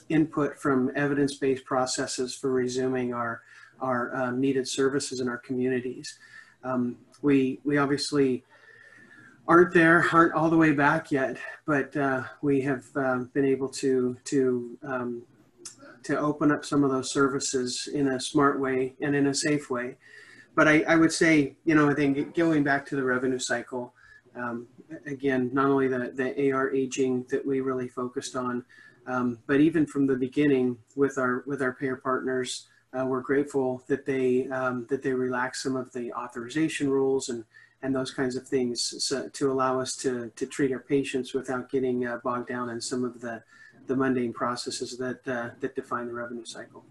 input 0.09 0.59
from 0.59 0.91
evidence-based 0.95 1.65
processes 1.65 2.33
for 2.33 2.51
resuming 2.51 3.13
our, 3.13 3.41
our 3.79 4.15
uh, 4.15 4.31
needed 4.31 4.67
services 4.67 5.19
in 5.19 5.29
our 5.29 5.37
communities. 5.37 6.17
Um, 6.63 6.97
we, 7.21 7.59
we 7.63 7.77
obviously 7.77 8.43
aren't 9.47 9.73
there, 9.73 10.05
aren't 10.11 10.33
all 10.33 10.49
the 10.49 10.57
way 10.57 10.73
back 10.73 11.11
yet, 11.11 11.37
but 11.65 11.95
uh, 11.95 12.23
we 12.41 12.61
have 12.61 12.85
um, 12.95 13.29
been 13.33 13.45
able 13.45 13.69
to, 13.69 14.17
to, 14.25 14.77
um, 14.83 15.21
to 16.03 16.17
open 16.17 16.51
up 16.51 16.65
some 16.65 16.83
of 16.83 16.91
those 16.91 17.11
services 17.11 17.87
in 17.93 18.07
a 18.07 18.19
smart 18.19 18.59
way 18.59 18.93
and 19.01 19.15
in 19.15 19.27
a 19.27 19.33
safe 19.33 19.69
way. 19.69 19.97
but 20.55 20.67
I, 20.67 20.81
I 20.87 20.95
would 20.95 21.13
say, 21.13 21.55
you 21.65 21.75
know, 21.75 21.89
I 21.89 21.93
think 21.93 22.35
going 22.35 22.63
back 22.63 22.85
to 22.87 22.95
the 22.95 23.03
revenue 23.03 23.39
cycle, 23.39 23.93
um, 24.35 24.67
again, 25.05 25.49
not 25.53 25.67
only 25.67 25.87
the, 25.87 26.11
the 26.13 26.51
AR 26.51 26.73
aging 26.73 27.25
that 27.29 27.45
we 27.45 27.61
really 27.61 27.87
focused 27.87 28.35
on, 28.35 28.65
um, 29.07 29.39
but 29.47 29.59
even 29.59 29.85
from 29.85 30.05
the 30.05 30.15
beginning 30.15 30.77
with 30.95 31.17
our 31.17 31.43
with 31.47 31.61
our 31.61 31.73
payer 31.73 31.95
partners, 31.95 32.67
uh, 32.93 33.05
we're 33.05 33.21
grateful 33.21 33.83
that 33.87 34.05
they 34.05 34.47
um, 34.47 34.85
that 34.89 35.01
they 35.01 35.13
relax 35.13 35.63
some 35.63 35.75
of 35.75 35.91
the 35.93 36.11
authorization 36.13 36.89
rules 36.89 37.29
and 37.29 37.43
and 37.81 37.95
those 37.95 38.11
kinds 38.11 38.35
of 38.35 38.47
things 38.47 38.93
so, 38.99 39.29
to 39.29 39.51
allow 39.51 39.79
us 39.79 39.95
to 39.95 40.31
to 40.35 40.45
treat 40.45 40.71
our 40.71 40.79
patients 40.79 41.33
without 41.33 41.69
getting 41.71 42.05
uh, 42.05 42.19
bogged 42.23 42.49
down 42.49 42.69
in 42.69 42.79
some 42.81 43.03
of 43.03 43.19
the 43.21 43.41
the 43.89 43.95
mundane 43.95 44.31
processes 44.31 44.97
that 44.97 45.27
uh, 45.27 45.49
that 45.59 45.75
define 45.75 46.07
the 46.07 46.13
revenue 46.13 46.45
cycle. 46.45 46.85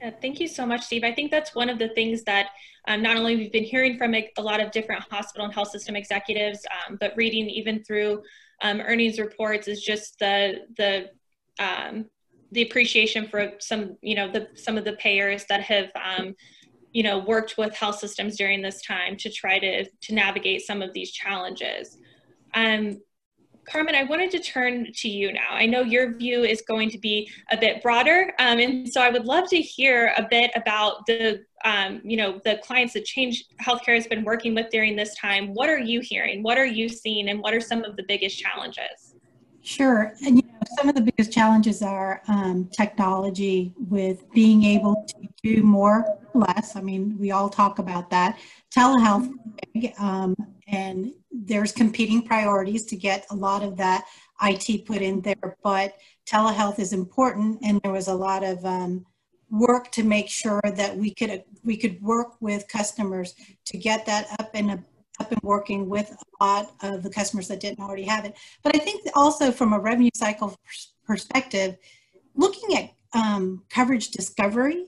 Yeah, 0.00 0.10
thank 0.20 0.40
you 0.40 0.48
so 0.48 0.66
much, 0.66 0.82
Steve. 0.82 1.04
I 1.04 1.12
think 1.12 1.30
that's 1.30 1.54
one 1.54 1.70
of 1.70 1.78
the 1.78 1.90
things 1.90 2.22
that 2.24 2.48
um, 2.88 3.02
not 3.02 3.16
only 3.16 3.36
we've 3.36 3.52
been 3.52 3.64
hearing 3.64 3.96
from 3.96 4.14
a, 4.14 4.30
a, 4.36 4.42
lot 4.42 4.60
of 4.60 4.70
different 4.70 5.02
hospital 5.10 5.46
and 5.46 5.54
health 5.54 5.70
system 5.70 5.96
executives, 5.96 6.66
um, 6.76 6.98
but 7.00 7.14
reading 7.16 7.48
even 7.48 7.82
through 7.84 8.22
um, 8.62 8.80
earnings 8.80 9.18
reports 9.18 9.68
is 9.68 9.82
just 9.82 10.18
the 10.18 10.66
the 10.76 11.10
um, 11.58 12.06
the 12.52 12.62
appreciation 12.62 13.28
for 13.28 13.52
some 13.58 13.96
you 14.00 14.14
know 14.14 14.30
the 14.30 14.48
some 14.54 14.78
of 14.78 14.84
the 14.84 14.94
payers 14.94 15.44
that 15.48 15.60
have 15.60 15.90
um, 16.02 16.34
you 16.92 17.02
know 17.02 17.18
worked 17.18 17.58
with 17.58 17.74
health 17.74 17.98
systems 17.98 18.36
during 18.36 18.62
this 18.62 18.82
time 18.82 19.16
to 19.18 19.30
try 19.30 19.58
to 19.58 19.84
to 19.84 20.14
navigate 20.14 20.62
some 20.62 20.80
of 20.80 20.92
these 20.94 21.10
challenges. 21.10 21.98
Um, 22.54 23.00
Carmen, 23.68 23.94
I 23.96 24.04
wanted 24.04 24.30
to 24.30 24.38
turn 24.38 24.92
to 24.92 25.08
you 25.08 25.32
now. 25.32 25.50
I 25.50 25.66
know 25.66 25.80
your 25.80 26.14
view 26.16 26.44
is 26.44 26.62
going 26.62 26.88
to 26.90 26.98
be 26.98 27.30
a 27.50 27.56
bit 27.56 27.82
broader, 27.82 28.32
um, 28.38 28.60
and 28.60 28.88
so 28.88 29.00
I 29.00 29.10
would 29.10 29.24
love 29.24 29.48
to 29.50 29.60
hear 29.60 30.12
a 30.16 30.26
bit 30.30 30.52
about 30.54 31.04
the, 31.06 31.44
um, 31.64 32.00
you 32.04 32.16
know, 32.16 32.40
the 32.44 32.60
clients 32.62 32.94
that 32.94 33.04
Change 33.04 33.44
Healthcare 33.60 33.94
has 33.94 34.06
been 34.06 34.24
working 34.24 34.54
with 34.54 34.70
during 34.70 34.94
this 34.94 35.14
time. 35.16 35.52
What 35.52 35.68
are 35.68 35.78
you 35.78 36.00
hearing? 36.00 36.44
What 36.44 36.58
are 36.58 36.66
you 36.66 36.88
seeing, 36.88 37.28
and 37.28 37.40
what 37.40 37.54
are 37.54 37.60
some 37.60 37.82
of 37.82 37.96
the 37.96 38.04
biggest 38.06 38.38
challenges? 38.38 39.14
Sure, 39.62 40.14
and 40.24 40.36
you 40.36 40.42
know, 40.42 40.58
some 40.78 40.88
of 40.88 40.94
the 40.94 41.00
biggest 41.00 41.32
challenges 41.32 41.82
are 41.82 42.22
um, 42.28 42.68
technology 42.72 43.72
with 43.88 44.30
being 44.32 44.62
able 44.62 45.04
to 45.08 45.28
do 45.42 45.64
more 45.64 46.04
less. 46.34 46.76
I 46.76 46.82
mean, 46.82 47.16
we 47.18 47.32
all 47.32 47.48
talk 47.48 47.80
about 47.80 48.10
that. 48.10 48.38
Telehealth, 48.72 49.28
um, 49.98 50.36
and 50.68 51.12
there's 51.44 51.72
competing 51.72 52.22
priorities 52.22 52.84
to 52.86 52.96
get 52.96 53.26
a 53.30 53.34
lot 53.34 53.62
of 53.62 53.76
that 53.76 54.04
IT 54.42 54.86
put 54.86 55.02
in 55.02 55.20
there, 55.20 55.56
but 55.62 55.96
telehealth 56.26 56.78
is 56.78 56.92
important, 56.92 57.58
and 57.62 57.80
there 57.82 57.92
was 57.92 58.08
a 58.08 58.14
lot 58.14 58.42
of 58.42 58.64
um, 58.64 59.04
work 59.50 59.90
to 59.92 60.02
make 60.02 60.28
sure 60.28 60.60
that 60.62 60.96
we 60.96 61.12
could 61.14 61.44
we 61.64 61.76
could 61.76 62.00
work 62.02 62.40
with 62.40 62.68
customers 62.68 63.34
to 63.64 63.78
get 63.78 64.06
that 64.06 64.26
up 64.40 64.50
and 64.54 64.70
up 65.20 65.32
and 65.32 65.40
working 65.42 65.88
with 65.88 66.10
a 66.10 66.44
lot 66.44 66.72
of 66.82 67.02
the 67.02 67.10
customers 67.10 67.48
that 67.48 67.60
didn't 67.60 67.80
already 67.80 68.04
have 68.04 68.24
it. 68.24 68.34
But 68.62 68.74
I 68.74 68.78
think 68.78 69.06
also 69.14 69.50
from 69.50 69.72
a 69.72 69.78
revenue 69.78 70.10
cycle 70.14 70.54
perspective, 71.06 71.76
looking 72.34 72.76
at 72.76 72.90
um, 73.14 73.62
coverage 73.70 74.10
discovery 74.10 74.86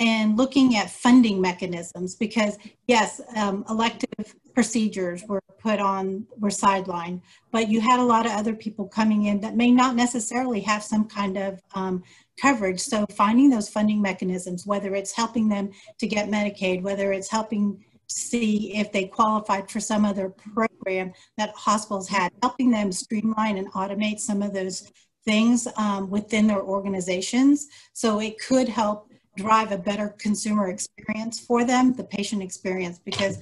and 0.00 0.36
looking 0.36 0.76
at 0.76 0.90
funding 0.90 1.40
mechanisms 1.40 2.14
because 2.16 2.58
yes 2.86 3.20
um, 3.36 3.64
elective 3.68 4.34
procedures 4.54 5.24
were 5.24 5.42
put 5.58 5.80
on 5.80 6.26
were 6.38 6.50
sidelined. 6.50 7.20
But 7.50 7.68
you 7.68 7.80
had 7.80 7.98
a 7.98 8.04
lot 8.04 8.26
of 8.26 8.32
other 8.32 8.54
people 8.54 8.86
coming 8.86 9.26
in 9.26 9.40
that 9.40 9.56
may 9.56 9.70
not 9.70 9.96
necessarily 9.96 10.60
have 10.60 10.82
some 10.82 11.06
kind 11.06 11.36
of 11.36 11.60
um, 11.74 12.02
coverage. 12.40 12.80
So 12.80 13.06
finding 13.06 13.50
those 13.50 13.68
funding 13.68 14.02
mechanisms 14.02 14.66
whether 14.66 14.94
it's 14.94 15.12
helping 15.12 15.48
them 15.48 15.70
to 15.98 16.06
get 16.06 16.28
medicaid 16.28 16.82
whether 16.82 17.12
it's 17.12 17.30
helping 17.30 17.84
see 18.08 18.76
if 18.76 18.92
they 18.92 19.06
qualified 19.06 19.70
for 19.70 19.80
some 19.80 20.04
other 20.04 20.28
program 20.28 21.12
that 21.38 21.50
hospitals 21.56 22.08
had 22.08 22.30
helping 22.42 22.70
them 22.70 22.92
streamline 22.92 23.56
and 23.56 23.72
automate 23.72 24.18
some 24.18 24.42
of 24.42 24.52
those 24.52 24.90
things 25.24 25.66
um, 25.76 26.10
within 26.10 26.46
their 26.46 26.62
organizations. 26.62 27.68
So 27.94 28.20
it 28.20 28.38
could 28.38 28.68
help 28.68 29.10
drive 29.36 29.72
a 29.72 29.78
better 29.78 30.14
consumer 30.18 30.68
experience 30.68 31.40
for 31.40 31.64
them, 31.64 31.92
the 31.94 32.04
patient 32.04 32.42
experience, 32.42 33.00
because 33.04 33.38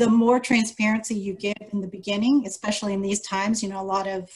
the 0.00 0.08
more 0.08 0.40
transparency 0.40 1.14
you 1.14 1.34
give 1.34 1.52
in 1.74 1.82
the 1.82 1.86
beginning, 1.86 2.44
especially 2.46 2.94
in 2.94 3.02
these 3.02 3.20
times, 3.20 3.62
you 3.62 3.68
know, 3.68 3.82
a 3.82 3.84
lot 3.84 4.08
of 4.08 4.30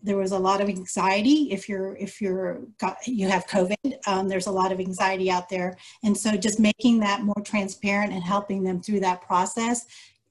there 0.00 0.16
was 0.16 0.30
a 0.30 0.38
lot 0.38 0.60
of 0.60 0.68
anxiety 0.68 1.48
if 1.50 1.68
you're 1.68 1.96
if 1.96 2.20
you're 2.20 2.60
got 2.78 3.04
you 3.04 3.26
have 3.26 3.44
covid 3.48 3.94
um, 4.06 4.28
there's 4.28 4.46
a 4.46 4.50
lot 4.50 4.70
of 4.70 4.78
anxiety 4.78 5.28
out 5.28 5.48
there. 5.48 5.76
And 6.04 6.16
so 6.16 6.36
just 6.36 6.60
making 6.60 7.00
that 7.00 7.22
more 7.22 7.42
transparent 7.44 8.12
and 8.12 8.22
helping 8.22 8.62
them 8.62 8.80
through 8.80 9.00
that 9.00 9.20
process 9.22 9.86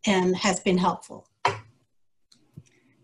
and 0.06 0.34
has 0.38 0.62
been 0.62 0.78
helpful. 0.78 1.28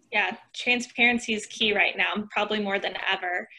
Yeah 0.09 0.37
transparency 0.55 1.33
is 1.33 1.45
key 1.47 1.75
right 1.75 1.97
now 1.97 2.13
probably 2.31 2.61
more 2.61 2.79
than 2.79 2.93
ever 3.11 3.49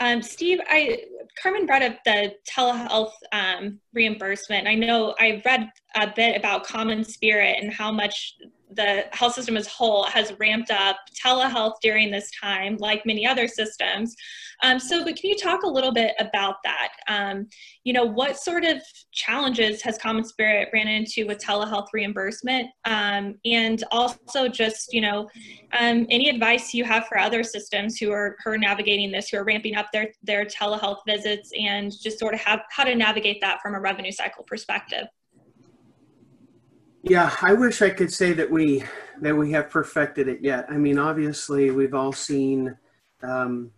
um, 0.00 0.22
Steve, 0.22 0.58
I 0.68 1.04
Carmen 1.40 1.66
brought 1.66 1.82
up 1.82 1.98
the 2.04 2.34
telehealth 2.48 3.12
um, 3.32 3.78
reimbursement. 3.94 4.66
I 4.66 4.74
know 4.74 5.14
I 5.18 5.42
read 5.44 5.70
a 5.94 6.12
bit 6.14 6.36
about 6.36 6.64
Common 6.64 7.04
Spirit 7.04 7.56
and 7.60 7.72
how 7.72 7.92
much 7.92 8.34
the 8.74 9.04
health 9.12 9.34
system 9.34 9.56
as 9.56 9.66
a 9.66 9.70
whole 9.70 10.04
has 10.04 10.32
ramped 10.38 10.70
up 10.70 10.96
telehealth 11.24 11.74
during 11.82 12.10
this 12.10 12.30
time, 12.40 12.76
like 12.78 13.04
many 13.04 13.26
other 13.26 13.48
systems. 13.48 14.14
Um, 14.62 14.78
so, 14.78 15.04
but 15.04 15.16
can 15.16 15.30
you 15.30 15.36
talk 15.36 15.62
a 15.62 15.68
little 15.68 15.92
bit 15.92 16.14
about 16.18 16.56
that? 16.64 16.88
Um, 17.08 17.48
you 17.84 17.92
know, 17.92 18.04
what 18.04 18.36
sort 18.38 18.64
of 18.64 18.82
challenges 19.12 19.82
has 19.82 19.98
Common 19.98 20.24
Spirit 20.24 20.68
ran 20.72 20.86
into 20.86 21.26
with 21.26 21.38
telehealth 21.38 21.88
reimbursement? 21.92 22.68
Um, 22.84 23.36
and 23.44 23.82
also 23.90 24.48
just, 24.48 24.92
you 24.92 25.00
know, 25.00 25.28
um, 25.78 26.06
any 26.10 26.28
advice 26.28 26.74
you 26.74 26.84
have 26.84 27.06
for 27.06 27.18
other 27.18 27.42
systems 27.42 27.96
who 27.96 28.12
are, 28.12 28.36
who 28.44 28.50
are 28.50 28.58
navigating 28.58 29.10
this, 29.10 29.30
who 29.30 29.38
are 29.38 29.44
ramping 29.44 29.76
up 29.76 29.86
their, 29.92 30.08
their 30.22 30.44
telehealth 30.44 30.98
visits 31.06 31.50
and 31.58 31.92
just 32.00 32.18
sort 32.18 32.34
of 32.34 32.40
have 32.40 32.60
how 32.70 32.84
to 32.84 32.94
navigate 32.94 33.40
that 33.40 33.60
from 33.62 33.74
a 33.74 33.80
revenue 33.80 34.12
cycle 34.12 34.44
perspective? 34.44 35.06
Yeah, 37.02 37.34
I 37.40 37.54
wish 37.54 37.80
I 37.80 37.90
could 37.90 38.12
say 38.12 38.32
that 38.34 38.50
we 38.50 38.84
that 39.22 39.36
we 39.36 39.52
have 39.52 39.70
perfected 39.70 40.28
it 40.28 40.40
yet. 40.42 40.66
I 40.68 40.76
mean, 40.76 40.98
obviously, 40.98 41.70
we've 41.70 41.94
all 41.94 42.12
seen 42.12 42.76
um, 43.22 43.70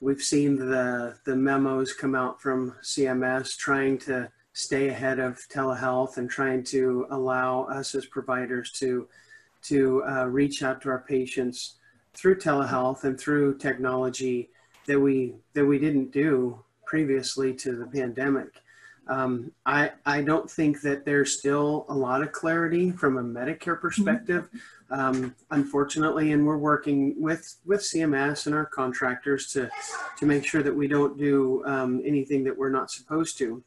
we've 0.00 0.22
seen 0.22 0.56
the 0.56 1.16
the 1.24 1.36
memos 1.36 1.94
come 1.94 2.14
out 2.14 2.40
from 2.42 2.74
CMS 2.82 3.56
trying 3.56 3.98
to 3.98 4.30
stay 4.52 4.88
ahead 4.88 5.18
of 5.18 5.38
telehealth 5.48 6.18
and 6.18 6.28
trying 6.28 6.62
to 6.64 7.06
allow 7.10 7.64
us 7.64 7.94
as 7.94 8.06
providers 8.06 8.70
to 8.72 9.08
to 9.62 10.04
uh, 10.04 10.26
reach 10.26 10.62
out 10.62 10.82
to 10.82 10.90
our 10.90 11.04
patients 11.08 11.76
through 12.12 12.36
telehealth 12.36 13.04
and 13.04 13.18
through 13.18 13.56
technology 13.56 14.50
that 14.86 15.00
we 15.00 15.34
that 15.54 15.64
we 15.64 15.78
didn't 15.78 16.12
do 16.12 16.62
previously 16.84 17.54
to 17.54 17.74
the 17.74 17.86
pandemic. 17.86 18.60
Um, 19.06 19.52
I, 19.66 19.92
I 20.06 20.22
don't 20.22 20.50
think 20.50 20.80
that 20.82 21.04
there's 21.04 21.38
still 21.38 21.84
a 21.88 21.94
lot 21.94 22.22
of 22.22 22.32
clarity 22.32 22.90
from 22.90 23.18
a 23.18 23.22
Medicare 23.22 23.78
perspective, 23.78 24.48
um, 24.90 25.34
unfortunately, 25.50 26.32
and 26.32 26.46
we're 26.46 26.56
working 26.56 27.20
with, 27.20 27.56
with 27.66 27.80
CMS 27.80 28.46
and 28.46 28.54
our 28.54 28.64
contractors 28.64 29.52
to, 29.52 29.70
to 30.18 30.26
make 30.26 30.46
sure 30.46 30.62
that 30.62 30.74
we 30.74 30.88
don't 30.88 31.18
do 31.18 31.62
um, 31.66 32.00
anything 32.04 32.44
that 32.44 32.56
we're 32.56 32.70
not 32.70 32.90
supposed 32.90 33.36
to. 33.38 33.62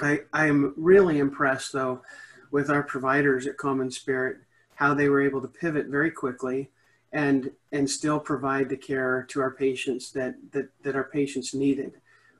I, 0.00 0.20
I 0.32 0.46
am 0.46 0.74
really 0.76 1.18
impressed, 1.18 1.72
though, 1.72 2.02
with 2.50 2.70
our 2.70 2.82
providers 2.82 3.46
at 3.46 3.56
Common 3.56 3.90
Spirit, 3.90 4.38
how 4.74 4.92
they 4.92 5.08
were 5.08 5.22
able 5.22 5.40
to 5.40 5.48
pivot 5.48 5.86
very 5.86 6.10
quickly 6.10 6.70
and, 7.12 7.50
and 7.72 7.88
still 7.88 8.20
provide 8.20 8.68
the 8.68 8.76
care 8.76 9.24
to 9.30 9.40
our 9.40 9.52
patients 9.52 10.12
that, 10.12 10.34
that, 10.52 10.68
that 10.82 10.96
our 10.96 11.04
patients 11.04 11.54
needed 11.54 11.94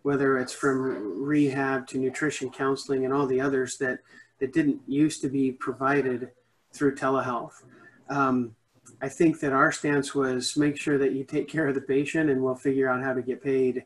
whether 0.06 0.38
it's 0.38 0.52
from 0.52 1.20
rehab 1.20 1.84
to 1.84 1.98
nutrition 1.98 2.48
counseling 2.48 3.04
and 3.04 3.12
all 3.12 3.26
the 3.26 3.40
others 3.40 3.76
that, 3.76 3.98
that 4.38 4.52
didn't 4.52 4.80
used 4.86 5.20
to 5.20 5.28
be 5.28 5.50
provided 5.50 6.30
through 6.72 6.94
telehealth. 6.94 7.64
Um, 8.08 8.54
I 9.02 9.08
think 9.08 9.40
that 9.40 9.52
our 9.52 9.72
stance 9.72 10.14
was 10.14 10.56
make 10.56 10.76
sure 10.78 10.96
that 10.96 11.14
you 11.14 11.24
take 11.24 11.48
care 11.48 11.66
of 11.66 11.74
the 11.74 11.80
patient 11.80 12.30
and 12.30 12.40
we'll 12.40 12.54
figure 12.54 12.88
out 12.88 13.02
how 13.02 13.14
to 13.14 13.20
get 13.20 13.42
paid 13.42 13.84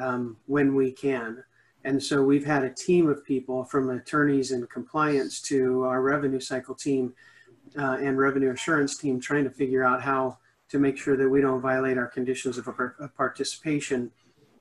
um, 0.00 0.36
when 0.46 0.74
we 0.74 0.90
can. 0.90 1.44
And 1.84 2.02
so 2.02 2.20
we've 2.20 2.44
had 2.44 2.64
a 2.64 2.74
team 2.74 3.08
of 3.08 3.24
people 3.24 3.62
from 3.62 3.90
attorneys 3.90 4.50
and 4.50 4.68
compliance 4.68 5.40
to 5.42 5.84
our 5.84 6.02
revenue 6.02 6.40
cycle 6.40 6.74
team 6.74 7.14
uh, 7.78 7.98
and 8.00 8.18
revenue 8.18 8.50
assurance 8.50 8.96
team 8.96 9.20
trying 9.20 9.44
to 9.44 9.50
figure 9.50 9.84
out 9.84 10.02
how 10.02 10.38
to 10.70 10.80
make 10.80 10.98
sure 10.98 11.16
that 11.16 11.28
we 11.28 11.40
don't 11.40 11.60
violate 11.60 11.96
our 11.96 12.08
conditions 12.08 12.58
of 12.58 12.68
participation 13.16 14.10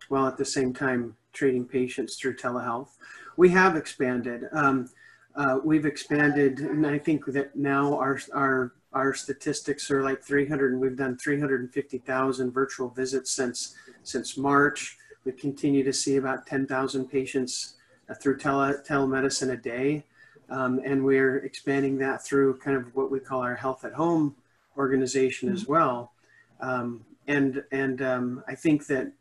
while 0.09 0.27
at 0.27 0.37
the 0.37 0.45
same 0.45 0.73
time 0.73 1.15
treating 1.33 1.65
patients 1.65 2.15
through 2.17 2.35
telehealth. 2.35 2.89
We 3.37 3.49
have 3.49 3.75
expanded. 3.75 4.45
Um, 4.51 4.89
uh, 5.35 5.59
we've 5.63 5.85
expanded, 5.85 6.59
and 6.59 6.85
I 6.85 6.99
think 6.99 7.25
that 7.27 7.55
now 7.55 7.97
our 7.97 8.19
our 8.33 8.73
our 8.91 9.13
statistics 9.13 9.89
are 9.91 10.03
like 10.03 10.23
300, 10.23 10.73
and 10.73 10.81
we've 10.81 10.97
done 10.97 11.17
350,000 11.17 12.51
virtual 12.51 12.89
visits 12.89 13.31
since 13.31 13.75
since 14.03 14.37
March. 14.37 14.97
We 15.25 15.31
continue 15.31 15.83
to 15.83 15.93
see 15.93 16.15
about 16.15 16.47
10,000 16.47 17.05
patients 17.05 17.75
uh, 18.09 18.15
through 18.15 18.37
tele, 18.37 18.75
telemedicine 18.87 19.51
a 19.51 19.57
day. 19.57 20.05
Um, 20.49 20.81
and 20.83 21.03
we're 21.03 21.37
expanding 21.37 21.97
that 21.99 22.25
through 22.25 22.57
kind 22.57 22.75
of 22.75 22.95
what 22.95 23.11
we 23.11 23.19
call 23.19 23.41
our 23.41 23.55
health 23.55 23.85
at 23.85 23.93
home 23.93 24.35
organization 24.77 25.51
as 25.51 25.67
well. 25.67 26.13
Um, 26.61 27.05
and 27.27 27.63
and 27.71 28.01
um, 28.01 28.43
I 28.47 28.55
think 28.55 28.87
that 28.87 29.11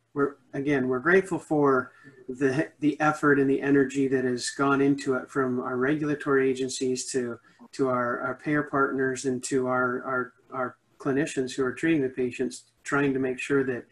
again 0.54 0.88
we're 0.88 0.98
grateful 0.98 1.38
for 1.38 1.92
the 2.28 2.68
the 2.80 2.98
effort 3.00 3.38
and 3.38 3.48
the 3.48 3.60
energy 3.60 4.08
that 4.08 4.24
has 4.24 4.50
gone 4.50 4.80
into 4.80 5.14
it 5.14 5.30
from 5.30 5.60
our 5.60 5.76
regulatory 5.76 6.48
agencies 6.48 7.10
to 7.10 7.38
to 7.72 7.88
our, 7.88 8.20
our 8.20 8.34
payer 8.34 8.62
partners 8.62 9.24
and 9.24 9.42
to 9.44 9.66
our, 9.66 10.02
our 10.04 10.32
our 10.52 10.76
clinicians 10.98 11.54
who 11.54 11.64
are 11.64 11.72
treating 11.72 12.02
the 12.02 12.08
patients, 12.08 12.64
trying 12.84 13.12
to 13.12 13.18
make 13.18 13.38
sure 13.38 13.64
that 13.64 13.84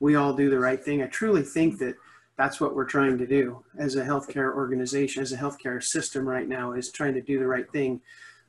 we 0.00 0.16
all 0.16 0.32
do 0.32 0.50
the 0.50 0.58
right 0.58 0.82
thing. 0.82 1.02
I 1.02 1.06
truly 1.06 1.42
think 1.42 1.78
that 1.78 1.94
that's 2.36 2.60
what 2.60 2.74
we're 2.74 2.84
trying 2.84 3.16
to 3.18 3.26
do 3.26 3.64
as 3.78 3.94
a 3.94 4.04
healthcare 4.04 4.54
organization, 4.54 5.22
as 5.22 5.32
a 5.32 5.36
healthcare 5.36 5.82
system 5.82 6.28
right 6.28 6.48
now, 6.48 6.72
is 6.72 6.90
trying 6.90 7.14
to 7.14 7.20
do 7.20 7.38
the 7.38 7.46
right 7.46 7.70
thing. 7.70 8.00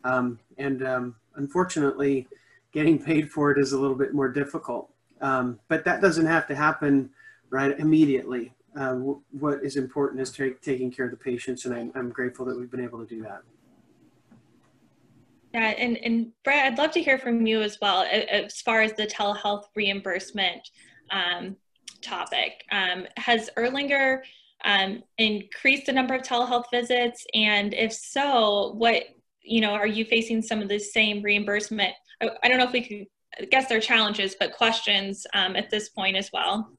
Um, 0.03 0.39
and 0.57 0.83
um, 0.85 1.15
unfortunately, 1.35 2.27
getting 2.71 2.97
paid 2.97 3.29
for 3.29 3.51
it 3.51 3.59
is 3.59 3.73
a 3.73 3.79
little 3.79 3.95
bit 3.95 4.13
more 4.13 4.29
difficult. 4.29 4.89
Um, 5.21 5.59
but 5.67 5.85
that 5.85 6.01
doesn't 6.01 6.25
have 6.25 6.47
to 6.47 6.55
happen 6.55 7.09
right 7.49 7.77
immediately. 7.79 8.53
Uh, 8.77 8.95
what 9.31 9.63
is 9.63 9.77
important 9.77 10.21
is 10.21 10.31
taking 10.31 10.91
care 10.91 11.05
of 11.05 11.11
the 11.11 11.17
patients, 11.17 11.65
and 11.65 11.73
I'm, 11.73 11.91
I'm 11.95 12.09
grateful 12.09 12.45
that 12.45 12.59
we've 12.59 12.69
been 12.69 12.83
able 12.83 12.99
to 12.99 13.05
do 13.05 13.21
that. 13.23 13.41
Yeah, 15.53 15.69
and, 15.69 15.97
and 15.99 16.31
Brett, 16.43 16.65
I'd 16.65 16.77
love 16.77 16.91
to 16.91 17.01
hear 17.01 17.17
from 17.17 17.47
you 17.47 17.61
as 17.61 17.77
well 17.81 18.05
as 18.11 18.59
far 18.59 18.81
as 18.81 18.91
the 18.93 19.07
telehealth 19.07 19.63
reimbursement 19.73 20.69
um, 21.11 21.55
topic. 22.01 22.65
Um, 22.73 23.05
has 23.15 23.49
Erlanger 23.57 24.19
um, 24.65 25.01
increased 25.17 25.85
the 25.85 25.93
number 25.93 26.13
of 26.13 26.23
telehealth 26.23 26.65
visits? 26.71 27.25
And 27.33 27.73
if 27.73 27.93
so, 27.93 28.73
what, 28.73 29.03
you 29.41 29.61
know, 29.61 29.71
are 29.71 29.87
you 29.87 30.03
facing 30.03 30.41
some 30.41 30.61
of 30.61 30.67
the 30.67 30.79
same 30.79 31.21
reimbursement? 31.21 31.93
I, 32.21 32.31
I 32.43 32.49
don't 32.49 32.57
know 32.57 32.65
if 32.65 32.73
we 32.73 32.81
could 32.81 33.49
guess 33.49 33.67
there 33.67 33.77
are 33.77 33.81
challenges, 33.81 34.35
but 34.37 34.53
questions 34.53 35.25
um, 35.33 35.55
at 35.55 35.69
this 35.69 35.87
point 35.89 36.17
as 36.17 36.29
well. 36.33 36.69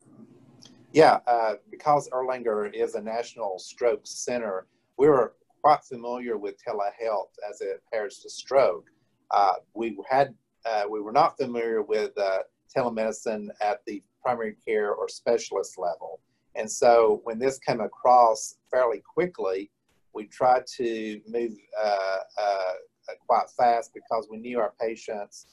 Yeah, 0.96 1.18
uh, 1.26 1.56
because 1.70 2.08
Erlanger 2.08 2.72
is 2.72 2.94
a 2.94 3.02
national 3.02 3.58
stroke 3.58 4.00
center, 4.04 4.66
we 4.96 5.08
were 5.08 5.34
quite 5.62 5.84
familiar 5.84 6.38
with 6.38 6.54
telehealth 6.66 7.32
as 7.46 7.60
it 7.60 7.82
compares 7.82 8.20
to 8.20 8.30
stroke. 8.30 8.86
Uh, 9.30 9.56
we 9.74 9.98
had 10.08 10.34
uh, 10.64 10.84
we 10.88 11.02
were 11.02 11.12
not 11.12 11.36
familiar 11.36 11.82
with 11.82 12.16
uh, 12.16 12.38
telemedicine 12.74 13.48
at 13.60 13.84
the 13.86 14.02
primary 14.22 14.56
care 14.66 14.94
or 14.94 15.06
specialist 15.06 15.76
level. 15.76 16.20
And 16.54 16.70
so 16.70 17.20
when 17.24 17.38
this 17.38 17.58
came 17.58 17.82
across 17.82 18.56
fairly 18.70 19.02
quickly, 19.02 19.70
we 20.14 20.24
tried 20.24 20.66
to 20.78 21.20
move 21.28 21.52
uh, 21.78 22.18
uh, 22.40 22.72
quite 23.28 23.50
fast 23.50 23.92
because 23.92 24.28
we 24.30 24.38
knew 24.38 24.58
our 24.60 24.72
patients 24.80 25.48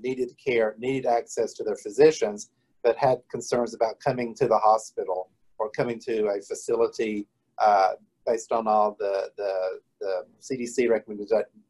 needed 0.00 0.30
care, 0.42 0.74
needed 0.78 1.04
access 1.04 1.52
to 1.52 1.64
their 1.64 1.76
physicians, 1.76 2.48
but 2.82 2.96
had 2.96 3.18
concerns 3.30 3.74
about 3.74 4.00
coming 4.00 4.34
to 4.34 4.46
the 4.46 4.58
hospital 4.58 5.30
or 5.58 5.70
coming 5.70 5.98
to 6.00 6.28
a 6.28 6.40
facility 6.40 7.26
uh, 7.58 7.92
based 8.26 8.52
on 8.52 8.66
all 8.66 8.96
the, 8.98 9.30
the, 9.36 9.80
the 10.00 10.24
CDC 10.40 10.88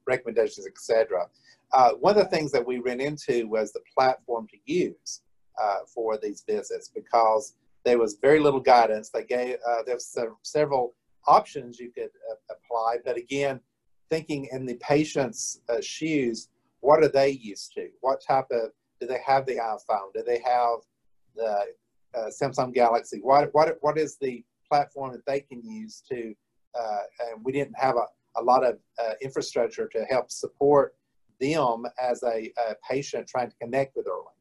recommendations, 0.07 0.67
etc. 0.67 1.27
Uh, 1.73 1.93
one 1.93 2.17
of 2.17 2.23
the 2.23 2.31
things 2.31 2.53
that 2.53 2.67
we 2.67 2.79
ran 2.79 3.01
into 3.01 3.47
was 3.49 3.73
the 3.73 3.81
platform 3.97 4.47
to 4.49 4.57
use 4.73 5.23
uh, 5.61 5.79
for 5.87 6.19
these 6.19 6.45
visits 6.49 6.89
because 6.89 7.55
there 7.85 7.99
was 7.99 8.19
very 8.21 8.41
little 8.41 8.61
guidance. 8.61 9.11
They 9.11 9.25
gave 9.25 9.57
uh, 9.69 9.83
there 9.87 9.97
was 9.97 10.17
several 10.43 10.95
options 11.27 11.79
you 11.79 11.91
could 11.93 12.11
uh, 12.31 12.55
apply, 12.55 12.99
but 13.05 13.17
again, 13.17 13.61
thinking 14.11 14.49
in 14.53 14.67
the 14.67 14.75
patient's 14.75 15.61
uh, 15.69 15.81
shoes, 15.81 16.49
what 16.81 17.03
are 17.03 17.09
they 17.09 17.31
used 17.31 17.73
to? 17.75 17.89
What 18.01 18.23
type 18.27 18.47
of 18.51 18.71
do 19.01 19.07
they 19.07 19.21
have 19.25 19.47
the 19.47 19.57
iPhone? 19.57 20.13
Do 20.15 20.23
they 20.27 20.41
have 20.45 20.81
the 21.41 22.19
uh, 22.19 22.31
Samsung 22.31 22.73
Galaxy? 22.75 23.21
What 23.23 23.51
what 23.53 23.77
what 23.81 23.99
is 23.99 24.17
the 24.21 24.45
platform 24.69 25.13
that 25.13 25.27
they 25.27 25.41
can 25.41 25.63
use 25.63 26.03
to? 26.11 26.35
Uh, 26.79 27.01
we 27.43 27.51
didn't 27.51 27.77
have 27.77 27.97
a, 27.97 28.07
a 28.41 28.43
lot 28.43 28.65
of 28.65 28.79
uh, 29.03 29.15
infrastructure 29.21 29.89
to 29.89 30.05
help 30.05 30.31
support 30.31 30.95
them 31.41 31.85
as 32.01 32.23
a, 32.23 32.53
a, 32.69 32.75
patient 32.89 33.27
trying 33.27 33.51
to 33.51 33.57
connect 33.57 33.97
with 33.97 34.07
Erlanger. 34.07 34.37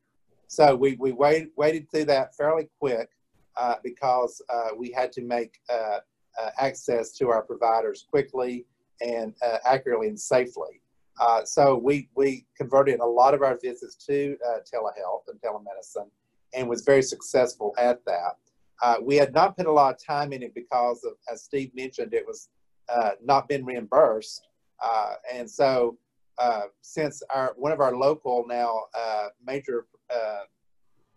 So 0.47 0.75
we, 0.75 0.95
we 0.99 1.12
wait, 1.12 1.49
waited 1.55 1.89
through 1.89 2.05
that 2.05 2.35
fairly 2.35 2.69
quick 2.79 3.09
uh, 3.57 3.75
because 3.83 4.41
uh, 4.53 4.69
we 4.77 4.91
had 4.91 5.12
to 5.13 5.21
make 5.21 5.57
uh, 5.71 5.99
access 6.59 7.13
to 7.13 7.29
our 7.29 7.41
providers 7.41 8.05
quickly 8.09 8.65
and 9.01 9.33
accurately 9.65 10.07
and 10.07 10.19
safely. 10.19 10.81
Uh, 11.19 11.43
so 11.43 11.75
we, 11.75 12.09
we 12.15 12.45
converted 12.55 12.99
a 13.01 13.05
lot 13.05 13.33
of 13.33 13.41
our 13.41 13.57
visits 13.62 13.95
to 13.95 14.38
uh, 14.47 14.59
telehealth 14.59 15.23
and 15.27 15.39
telemedicine 15.41 16.09
and 16.53 16.67
was 16.67 16.81
very 16.81 17.01
successful 17.01 17.73
at 17.77 18.03
that. 18.05 18.38
Uh, 18.81 18.95
we 19.01 19.15
had 19.15 19.33
not 19.33 19.57
put 19.57 19.65
a 19.65 19.71
lot 19.71 19.93
of 19.93 20.03
time 20.03 20.31
in 20.31 20.41
it 20.41 20.53
because 20.55 21.03
of, 21.03 21.13
as 21.31 21.43
Steve 21.43 21.71
mentioned, 21.75 22.13
it 22.13 22.25
was 22.25 22.49
uh, 22.88 23.12
not 23.23 23.47
been 23.47 23.65
reimbursed. 23.65 24.47
Uh, 24.83 25.13
and 25.33 25.49
so 25.49 25.97
since 26.81 27.21
our 27.29 27.53
one 27.57 27.73
of 27.73 27.81
our 27.81 27.95
local 27.95 28.45
now 28.47 28.83
major 29.45 29.85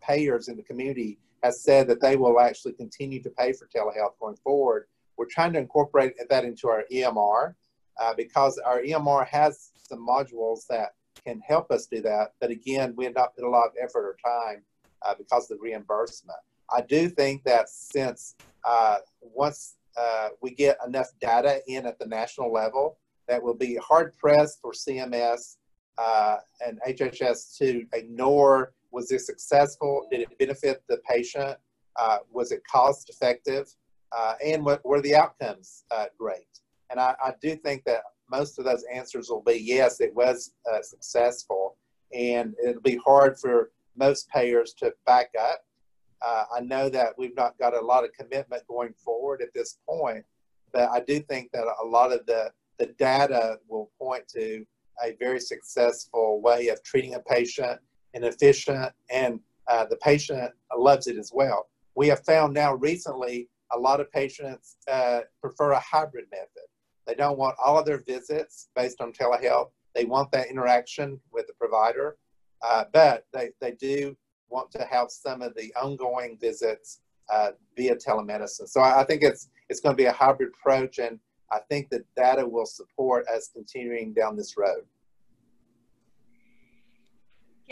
payers 0.03 0.49
in 0.49 0.57
the 0.57 0.63
community 0.65 1.19
has 1.43 1.63
said 1.63 1.89
that 1.89 2.01
they 2.01 2.17
will 2.17 2.41
actually 2.41 2.73
continue 2.73 3.23
to 3.23 3.31
pay 3.31 3.53
for 3.53 3.69
telehealth 3.69 4.19
going 4.21 4.37
forward, 4.37 4.87
we're 5.17 5.27
trying 5.27 5.53
to 5.53 5.59
incorporate 5.59 6.15
that 6.29 6.45
into 6.45 6.69
our 6.69 6.85
EMR 6.93 7.55
uh, 8.01 8.15
because 8.15 8.59
our 8.59 8.81
EMR 8.83 9.27
has 9.27 9.71
some 9.77 10.07
modules 10.07 10.67
that 10.69 10.95
can 11.25 11.41
help 11.47 11.71
us 11.71 11.87
do 11.87 12.01
that. 12.01 12.33
But 12.41 12.51
again, 12.51 12.95
we 12.97 13.05
have 13.05 13.15
not 13.15 13.35
put 13.37 13.45
a 13.45 13.51
lot 13.51 13.67
of 13.67 13.73
effort 13.81 14.05
or 14.05 14.17
time 14.25 14.63
uh, 15.05 15.15
because 15.17 15.51
of 15.51 15.59
the 15.59 15.63
reimbursement. 15.63 16.39
I 16.71 16.81
do 16.83 17.09
think 17.09 17.45
that 17.45 17.69
since 17.69 18.35
uh, 18.65 18.99
once 19.21 19.77
uh, 19.97 20.29
we 20.41 20.55
get 20.55 20.79
enough 20.87 21.09
data 21.21 21.61
in 21.67 21.87
at 21.87 21.99
the 21.99 22.07
national 22.07 22.53
level, 22.53 22.99
that 23.29 23.43
will 23.43 23.55
be 23.55 23.77
hard 23.77 24.17
pressed 24.17 24.61
for 24.61 24.73
CMS 24.73 25.57
uh, 25.99 26.37
and 26.67 26.81
HHS 26.87 27.57
to 27.59 27.87
ignore 27.93 28.73
was 28.91 29.09
this 29.09 29.27
successful? 29.27 30.07
Did 30.11 30.21
it 30.21 30.39
benefit 30.39 30.83
the 30.87 30.99
patient? 31.09 31.57
Uh, 31.97 32.19
was 32.31 32.53
it 32.53 32.63
cost 32.71 33.09
effective? 33.09 33.75
Uh, 34.15 34.35
and 34.45 34.63
what 34.65 34.85
were 34.85 35.01
the 35.01 35.15
outcomes 35.15 35.85
great? 36.19 36.61
And 36.91 37.01
I, 37.01 37.15
I 37.25 37.33
do 37.41 37.57
think 37.57 37.85
that 37.85 38.03
most 38.31 38.59
of 38.59 38.67
those 38.67 38.85
answers 38.93 39.31
will 39.31 39.43
be 39.43 39.55
yes, 39.55 40.01
it 40.01 40.15
was 40.15 40.53
successful. 40.83 41.77
And 42.13 42.55
it'll 42.63 42.83
be 42.83 43.01
hard 43.03 43.39
for 43.39 43.71
most 43.97 44.29
payers 44.29 44.75
to 44.75 44.93
back 45.07 45.31
up. 45.39 45.65
Uh, 46.25 46.45
I 46.57 46.61
know 46.61 46.89
that 46.89 47.15
we've 47.19 47.37
not 47.37 47.59
got 47.59 47.75
a 47.75 47.81
lot 47.81 48.05
of 48.05 48.13
commitment 48.13 48.67
going 48.69 48.95
forward 48.95 49.43
at 49.43 49.53
this 49.55 49.79
point, 49.89 50.25
but 50.73 50.89
I 50.91 51.01
do 51.01 51.21
think 51.21 51.51
that 51.53 51.65
a 51.83 51.87
lot 51.87 52.13
of 52.13 52.25
the, 52.27 52.51
the 52.79 52.87
data 52.99 53.59
will 53.69 53.91
point 53.99 54.29
to 54.29 54.65
a 55.05 55.17
very 55.19 55.41
successful 55.41 56.41
way 56.41 56.69
of 56.69 56.83
treating 56.85 57.15
a 57.15 57.21
patient 57.21 57.81
and 58.15 58.25
efficient, 58.25 58.93
and 59.11 59.41
uh, 59.69 59.87
the 59.87 59.97
patient 59.97 60.53
loves 60.77 61.07
it 61.07 61.17
as 61.17 61.33
well. 61.35 61.69
We 61.95 62.09
have 62.09 62.25
found 62.25 62.55
now 62.55 62.75
recently 62.75 63.49
a 63.73 63.79
lot 63.79 64.01
of 64.01 64.11
patients 64.13 64.77
uh, 64.91 65.21
prefer 65.41 65.73
a 65.73 65.81
hybrid 65.81 66.27
method. 66.31 66.69
They 67.07 67.15
don't 67.15 67.39
want 67.39 67.57
all 67.63 67.79
of 67.79 67.87
their 67.87 68.03
visits 68.03 68.69
based 68.77 69.01
on 69.01 69.13
telehealth. 69.13 69.71
They 69.95 70.05
want 70.05 70.31
that 70.33 70.49
interaction 70.49 71.21
with 71.33 71.47
the 71.47 71.55
provider, 71.55 72.17
uh, 72.63 72.85
but 72.93 73.27
they, 73.33 73.51
they 73.61 73.73
do 73.73 74.17
want 74.49 74.71
to 74.73 74.85
have 74.85 75.11
some 75.11 75.43
of 75.43 75.55
the 75.55 75.73
ongoing 75.75 76.39
visits 76.41 77.01
uh, 77.33 77.51
via 77.77 77.97
telemedicine. 77.97 78.69
So 78.69 78.81
I, 78.81 79.01
I 79.01 79.05
think 79.05 79.23
it's 79.23 79.49
it's 79.69 79.81
going 79.81 79.97
to 79.97 80.03
be 80.03 80.07
a 80.07 80.13
hybrid 80.13 80.51
approach, 80.51 80.99
and 80.99 81.19
I 81.51 81.61
think 81.71 81.89
that 81.91 82.03
data 82.15 82.47
will 82.47 82.67
support 82.67 83.27
us 83.29 83.51
continuing 83.53 84.13
down 84.13 84.37
this 84.37 84.57
road. 84.57 84.85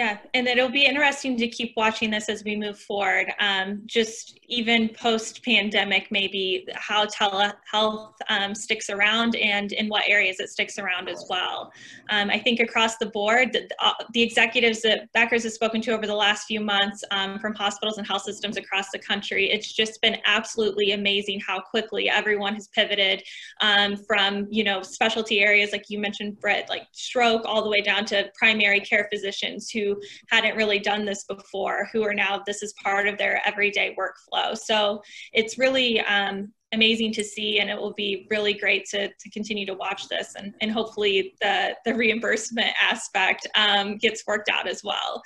Yeah, 0.00 0.16
and 0.32 0.48
it'll 0.48 0.70
be 0.70 0.86
interesting 0.86 1.36
to 1.36 1.46
keep 1.46 1.74
watching 1.76 2.10
this 2.10 2.30
as 2.30 2.42
we 2.42 2.56
move 2.56 2.78
forward. 2.78 3.34
Um, 3.38 3.82
just 3.84 4.40
even 4.48 4.88
post 4.88 5.44
pandemic, 5.44 6.06
maybe 6.10 6.66
how 6.74 7.04
telehealth 7.04 8.14
um, 8.30 8.54
sticks 8.54 8.88
around 8.88 9.36
and 9.36 9.72
in 9.72 9.90
what 9.90 10.04
areas 10.08 10.40
it 10.40 10.48
sticks 10.48 10.78
around 10.78 11.10
as 11.10 11.26
well. 11.28 11.70
Um, 12.08 12.30
I 12.30 12.38
think 12.38 12.60
across 12.60 12.96
the 12.96 13.10
board, 13.10 13.52
the, 13.52 13.68
uh, 13.78 13.92
the, 14.14 14.22
executives 14.22 14.80
that 14.80 15.12
Becker's 15.12 15.42
has 15.42 15.52
spoken 15.52 15.82
to 15.82 15.90
over 15.90 16.06
the 16.06 16.14
last 16.14 16.46
few 16.46 16.60
months 16.60 17.04
um, 17.10 17.38
from 17.38 17.54
hospitals 17.54 17.98
and 17.98 18.06
health 18.06 18.22
systems 18.22 18.56
across 18.56 18.90
the 18.90 18.98
country, 18.98 19.50
it's 19.50 19.70
just 19.70 20.00
been 20.00 20.16
absolutely 20.24 20.92
amazing 20.92 21.40
how 21.40 21.60
quickly 21.60 22.08
everyone 22.08 22.54
has 22.54 22.68
pivoted 22.68 23.22
um, 23.60 23.98
from, 23.98 24.46
you 24.50 24.64
know, 24.64 24.80
specialty 24.80 25.40
areas 25.40 25.72
like 25.72 25.90
you 25.90 25.98
mentioned, 25.98 26.40
Brett, 26.40 26.70
like 26.70 26.86
stroke, 26.92 27.42
all 27.44 27.62
the 27.62 27.68
way 27.68 27.82
down 27.82 28.06
to 28.06 28.30
primary 28.34 28.80
care 28.80 29.06
physicians 29.12 29.68
who 29.68 29.89
hadn't 30.28 30.56
really 30.56 30.78
done 30.78 31.04
this 31.04 31.24
before, 31.24 31.88
who 31.92 32.02
are 32.04 32.14
now, 32.14 32.42
this 32.46 32.62
is 32.62 32.74
part 32.82 33.08
of 33.08 33.18
their 33.18 33.40
everyday 33.46 33.96
workflow. 33.98 34.56
So 34.56 35.02
it's 35.32 35.58
really, 35.58 36.00
um, 36.00 36.52
amazing 36.72 37.12
to 37.12 37.24
see 37.24 37.58
and 37.58 37.68
it 37.68 37.76
will 37.76 37.92
be 37.94 38.26
really 38.30 38.54
great 38.54 38.84
to, 38.86 39.08
to 39.08 39.30
continue 39.30 39.66
to 39.66 39.74
watch 39.74 40.08
this 40.08 40.34
and, 40.36 40.54
and 40.60 40.70
hopefully 40.70 41.34
the, 41.40 41.74
the 41.84 41.94
reimbursement 41.94 42.70
aspect 42.80 43.46
um, 43.56 43.96
gets 43.96 44.24
worked 44.26 44.48
out 44.48 44.68
as 44.68 44.84
well. 44.84 45.20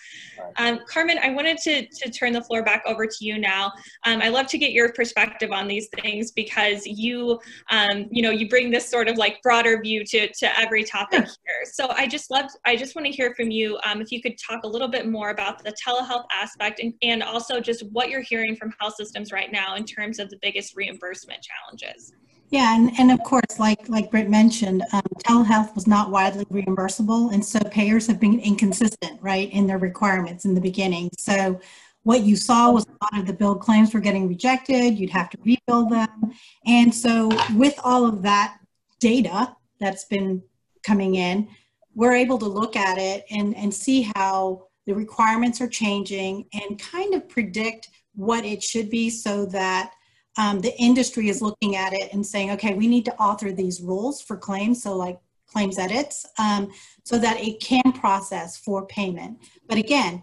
Um, 0.57 0.81
Carmen, 0.89 1.19
I 1.23 1.31
wanted 1.31 1.59
to, 1.59 1.87
to 1.87 2.11
turn 2.11 2.33
the 2.33 2.41
floor 2.41 2.63
back 2.63 2.83
over 2.87 3.07
to 3.07 3.17
you 3.21 3.39
now. 3.39 3.73
Um, 4.07 4.23
I 4.23 4.29
love 4.29 4.47
to 4.49 4.59
get 4.59 4.73
your 4.73 4.93
perspective 4.93 5.53
on 5.53 5.69
these 5.69 5.89
things 6.01 6.33
because 6.33 6.87
you, 6.87 7.39
um, 7.71 8.07
you 8.11 8.23
know, 8.23 8.31
you 8.31 8.49
bring 8.49 8.71
this 8.71 8.89
sort 8.89 9.09
of 9.09 9.19
like 9.19 9.43
broader 9.43 9.81
view 9.83 10.03
to, 10.07 10.33
to 10.33 10.59
every 10.59 10.83
topic 10.83 11.25
here. 11.25 11.65
So 11.65 11.89
I 11.91 12.07
just 12.07 12.31
love, 12.31 12.47
I 12.65 12.75
just 12.75 12.97
want 12.97 13.07
to 13.07 13.13
hear 13.13 13.35
from 13.35 13.51
you 13.51 13.79
um, 13.85 14.01
if 14.01 14.11
you 14.11 14.23
could 14.23 14.39
talk 14.39 14.65
a 14.65 14.69
little 14.69 14.89
bit 14.89 15.09
more 15.09 15.29
about 15.29 15.63
the 15.63 15.75
telehealth 15.87 16.25
aspect 16.33 16.81
and, 16.81 16.95
and 17.03 17.23
also 17.23 17.61
just 17.61 17.83
what 17.91 18.09
you're 18.09 18.23
hearing 18.23 18.57
from 18.57 18.73
health 18.81 18.95
systems 18.95 19.31
right 19.31 19.53
now 19.53 19.77
in 19.77 19.85
terms 19.85 20.19
of 20.19 20.31
the 20.31 20.39
biggest 20.41 20.75
reimbursement 20.75 21.34
challenges. 21.43 22.13
Yeah, 22.51 22.77
and, 22.77 22.93
and 22.99 23.11
of 23.11 23.21
course, 23.25 23.59
like 23.59 23.89
like 23.89 24.11
Britt 24.11 24.31
mentioned, 24.31 24.83
um, 24.93 25.03
telehealth 25.27 25.75
was 25.75 25.87
not 25.87 26.11
widely 26.11 26.45
reimbursable, 26.47 27.33
and 27.33 27.45
so 27.45 27.59
payers 27.71 28.07
have 28.07 28.21
been 28.21 28.39
inconsistent, 28.39 29.21
right, 29.21 29.51
in 29.53 29.67
their 29.67 29.79
requirements 29.79 30.45
in 30.45 30.55
the 30.55 30.61
beginning. 30.61 31.11
So 31.19 31.61
what 32.05 32.23
you 32.23 32.37
saw 32.37 32.71
was 32.71 32.87
a 32.87 33.05
lot 33.05 33.21
of 33.21 33.27
the 33.27 33.33
bill 33.33 33.57
claims 33.57 33.93
were 33.93 34.01
getting 34.01 34.29
rejected. 34.29 34.99
You'd 34.99 35.11
have 35.11 35.31
to 35.31 35.39
rebuild 35.43 35.91
them, 35.91 36.33
and 36.67 36.95
so 36.95 37.31
with 37.57 37.79
all 37.83 38.07
of 38.07 38.23
that 38.23 38.59
data 39.01 39.57
that's 39.81 40.05
been 40.05 40.43
coming 40.87 41.17
in, 41.17 41.49
we're 41.95 42.15
able 42.15 42.39
to 42.39 42.47
look 42.47 42.77
at 42.77 42.99
it 42.99 43.25
and 43.31 43.57
and 43.57 43.75
see 43.75 44.03
how 44.15 44.69
the 44.87 44.95
requirements 44.95 45.61
are 45.61 45.69
changing 45.69 46.47
and 46.53 46.79
kind 46.79 47.15
of 47.15 47.29
predict 47.29 47.89
what 48.15 48.45
it 48.45 48.63
should 48.63 48.91
be 48.91 49.11
so 49.11 49.47
that 49.47 49.93
um, 50.37 50.61
the 50.61 50.77
industry 50.81 51.29
is 51.29 51.41
looking 51.41 51.77
at 51.77 51.93
it 51.93 52.13
and 52.13 52.25
saying, 52.27 52.51
okay, 52.53 52.75
we 52.75 52.87
need 52.87 53.05
to 53.05 53.17
author 53.17 53.53
these 53.53 53.81
rules 53.81 54.21
for 54.21 54.37
claims, 54.37 54.83
so 54.83 54.97
like 54.97 55.19
claims 55.51 55.79
edits, 55.79 56.27
um, 56.39 56.71
so 57.05 57.19
that 57.19 57.41
it 57.41 57.61
can 57.61 57.93
process 57.93 58.57
for 58.57 58.87
payment. 58.87 59.39
But 59.69 59.79
again, 59.79 60.23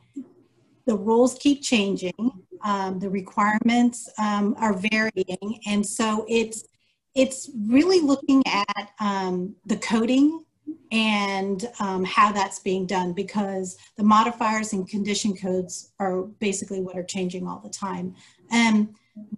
the 0.85 0.95
rules 0.95 1.35
keep 1.35 1.63
changing, 1.63 2.31
um, 2.63 2.99
the 2.99 3.09
requirements 3.09 4.09
um, 4.19 4.55
are 4.59 4.73
varying, 4.73 5.59
and 5.65 5.85
so 5.85 6.25
it's 6.27 6.65
it's 7.13 7.49
really 7.67 7.99
looking 7.99 8.41
at 8.47 8.89
um, 9.01 9.53
the 9.65 9.75
coding 9.75 10.45
and 10.91 11.67
um, 11.79 12.05
how 12.05 12.31
that's 12.31 12.59
being 12.59 12.85
done 12.85 13.11
because 13.13 13.77
the 13.97 14.03
modifiers 14.03 14.71
and 14.73 14.87
condition 14.87 15.35
codes 15.35 15.91
are 15.99 16.23
basically 16.39 16.79
what 16.81 16.97
are 16.97 17.03
changing 17.03 17.47
all 17.47 17.59
the 17.59 17.69
time. 17.69 18.15
And 18.49 18.95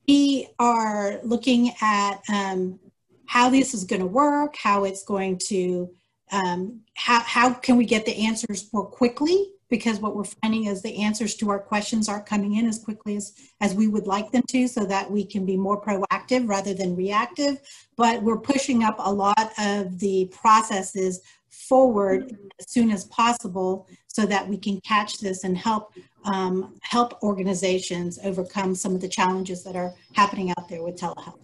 we 0.07 0.47
are 0.59 1.19
looking 1.23 1.71
at 1.81 2.21
um, 2.29 2.79
how 3.25 3.49
this 3.49 3.73
is 3.73 3.83
going 3.83 4.01
to 4.01 4.07
work, 4.07 4.55
how 4.55 4.83
it's 4.83 5.03
going 5.03 5.39
to, 5.47 5.89
um, 6.31 6.81
how, 6.95 7.21
how 7.21 7.53
can 7.53 7.77
we 7.77 7.85
get 7.85 8.05
the 8.05 8.15
answers 8.25 8.71
more 8.73 8.85
quickly? 8.85 9.49
Because 9.69 9.99
what 9.99 10.15
we're 10.15 10.25
finding 10.25 10.65
is 10.65 10.81
the 10.81 11.01
answers 11.01 11.35
to 11.35 11.49
our 11.49 11.59
questions 11.59 12.07
aren't 12.07 12.27
coming 12.27 12.57
in 12.57 12.67
as 12.67 12.77
quickly 12.77 13.15
as, 13.15 13.33
as 13.59 13.73
we 13.73 13.87
would 13.87 14.05
like 14.05 14.31
them 14.31 14.43
to 14.49 14.67
so 14.67 14.85
that 14.85 15.09
we 15.09 15.25
can 15.25 15.45
be 15.45 15.57
more 15.57 15.81
proactive 15.81 16.47
rather 16.47 16.75
than 16.75 16.95
reactive. 16.95 17.59
But 17.97 18.21
we're 18.21 18.37
pushing 18.37 18.83
up 18.83 18.97
a 18.99 19.11
lot 19.11 19.51
of 19.57 19.97
the 19.99 20.31
processes 20.31 21.21
forward 21.53 22.35
as 22.59 22.69
soon 22.69 22.91
as 22.91 23.05
possible 23.05 23.87
so 24.07 24.25
that 24.25 24.47
we 24.47 24.57
can 24.57 24.81
catch 24.81 25.19
this 25.19 25.43
and 25.43 25.57
help 25.57 25.93
um, 26.25 26.75
help 26.81 27.21
organizations 27.21 28.19
overcome 28.23 28.73
some 28.75 28.95
of 28.95 29.01
the 29.01 29.07
challenges 29.07 29.63
that 29.63 29.75
are 29.75 29.93
happening 30.13 30.51
out 30.51 30.69
there 30.69 30.81
with 30.81 30.95
telehealth. 30.95 31.39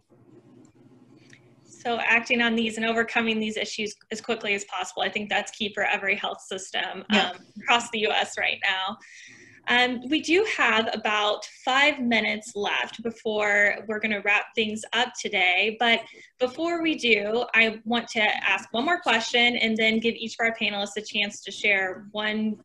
So 1.66 1.98
acting 2.00 2.42
on 2.42 2.56
these 2.56 2.78
and 2.78 2.86
overcoming 2.86 3.40
these 3.40 3.56
issues 3.56 3.96
as 4.12 4.20
quickly 4.20 4.54
as 4.54 4.66
possible, 4.66 5.02
I 5.02 5.10
think 5.10 5.30
that's 5.30 5.52
key 5.52 5.74
for 5.74 5.84
every 5.84 6.16
health 6.16 6.42
system 6.42 7.06
yeah. 7.12 7.30
um, 7.30 7.38
across 7.62 7.90
the 7.92 8.00
U.S. 8.00 8.38
right 8.38 8.60
now. 8.64 8.98
Um, 9.70 10.02
we 10.10 10.20
do 10.20 10.46
have 10.58 10.90
about 10.94 11.46
five 11.64 12.00
minutes 12.00 12.54
left 12.56 13.04
before 13.04 13.76
we're 13.88 14.00
going 14.00 14.12
to 14.12 14.20
wrap 14.20 14.46
things 14.56 14.82
up 14.94 15.14
today. 15.22 15.78
But 15.80 16.02
before 16.40 16.82
we 16.82 16.96
do, 16.96 17.46
I 17.54 17.80
want 17.86 18.08
to 18.10 18.22
ask 18.22 18.68
one 18.74 18.86
more 18.86 19.00
question 19.00 19.58
and 19.58 19.78
then 19.78 20.00
give 20.00 20.16
each 20.16 20.36
of 20.40 20.48
our 20.48 20.56
panelists 20.60 20.98
a 20.98 21.02
chance 21.02 21.42
to 21.44 21.52
share 21.52 22.08
one 22.12 22.58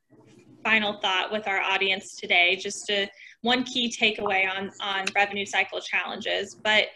final 0.64 0.94
thought 1.00 1.30
with 1.30 1.46
our 1.46 1.60
audience 1.60 2.16
today, 2.16 2.56
just 2.56 2.86
to 2.86 3.06
one 3.42 3.64
key 3.64 3.94
takeaway 3.94 4.48
on, 4.50 4.70
on 4.80 5.04
revenue 5.14 5.44
cycle 5.44 5.80
challenges. 5.80 6.54
But 6.54 6.86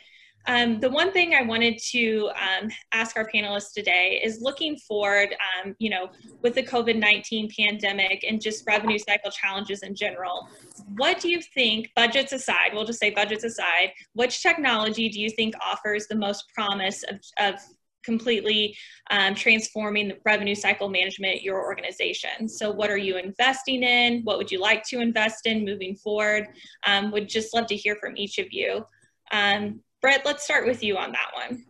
um, 0.49 0.81
the 0.81 0.89
one 0.89 1.13
thing 1.13 1.35
I 1.35 1.43
wanted 1.43 1.79
to 1.91 2.31
um, 2.31 2.71
ask 2.93 3.17
our 3.17 3.31
panelists 3.33 3.73
today 3.75 4.21
is 4.25 4.41
looking 4.41 4.77
forward, 4.79 5.37
um, 5.63 5.77
you 5.79 5.91
know, 5.91 6.09
with 6.43 6.55
the 6.55 6.63
COVID-19 6.63 7.55
pandemic 7.55 8.25
and 8.27 8.41
just 8.41 8.67
revenue 8.67 8.99
cycle 8.99 9.31
challenges 9.31 9.83
in 9.83 9.95
general, 9.95 10.49
what 10.97 11.21
do 11.21 11.29
you 11.29 11.43
think, 11.43 11.91
budgets 11.95 12.33
aside, 12.33 12.71
we'll 12.73 12.87
just 12.87 12.99
say 12.99 13.11
budgets 13.11 13.45
aside, 13.45 13.93
which 14.15 14.43
technology 14.43 15.11
do 15.11 15.21
you 15.21 15.29
think 15.29 15.55
offers 15.63 16.07
the 16.07 16.17
most 16.17 16.45
promise 16.55 17.05
of, 17.05 17.21
of 17.39 17.61
completely 18.03 18.75
um, 19.11 19.35
transforming 19.35 20.09
the 20.09 20.17
revenue 20.25 20.55
cycle 20.55 20.89
management 20.89 21.37
at 21.37 21.43
your 21.43 21.63
organization. 21.63 22.49
So 22.49 22.71
what 22.71 22.91
are 22.91 22.97
you 22.97 23.19
investing 23.19 23.83
in? 23.83 24.23
What 24.23 24.39
would 24.39 24.51
you 24.51 24.61
like 24.61 24.83
to 24.85 25.01
invest 25.01 25.45
in 25.45 25.63
moving 25.63 25.95
forward? 25.95 26.47
Um, 26.87 27.11
would 27.11 27.29
just 27.29 27.53
love 27.55 27.67
to 27.67 27.77
hear 27.77 27.97
from 27.97 28.17
each 28.17 28.39
of 28.39 28.47
you. 28.51 28.87
Um, 29.31 29.81
Brett, 30.01 30.25
let's 30.25 30.45
start 30.45 30.65
with 30.65 30.83
you 30.83 30.97
on 30.97 31.13
that 31.13 31.31
one. 31.35 31.65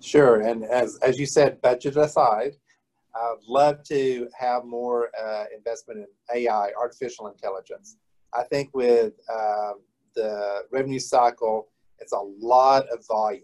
Sure, 0.00 0.40
and 0.40 0.64
as, 0.64 0.98
as 1.02 1.20
you 1.20 1.26
said, 1.26 1.60
budget 1.60 1.96
aside, 1.96 2.56
I'd 3.14 3.36
love 3.46 3.84
to 3.84 4.28
have 4.38 4.64
more 4.64 5.10
uh, 5.20 5.44
investment 5.56 6.00
in 6.00 6.06
AI, 6.36 6.70
artificial 6.78 7.28
intelligence. 7.28 7.96
I 8.34 8.42
think 8.44 8.70
with 8.74 9.12
uh, 9.32 9.72
the 10.14 10.62
revenue 10.72 10.98
cycle, 10.98 11.68
it's 11.98 12.12
a 12.12 12.20
lot 12.40 12.88
of 12.88 13.06
volume 13.06 13.42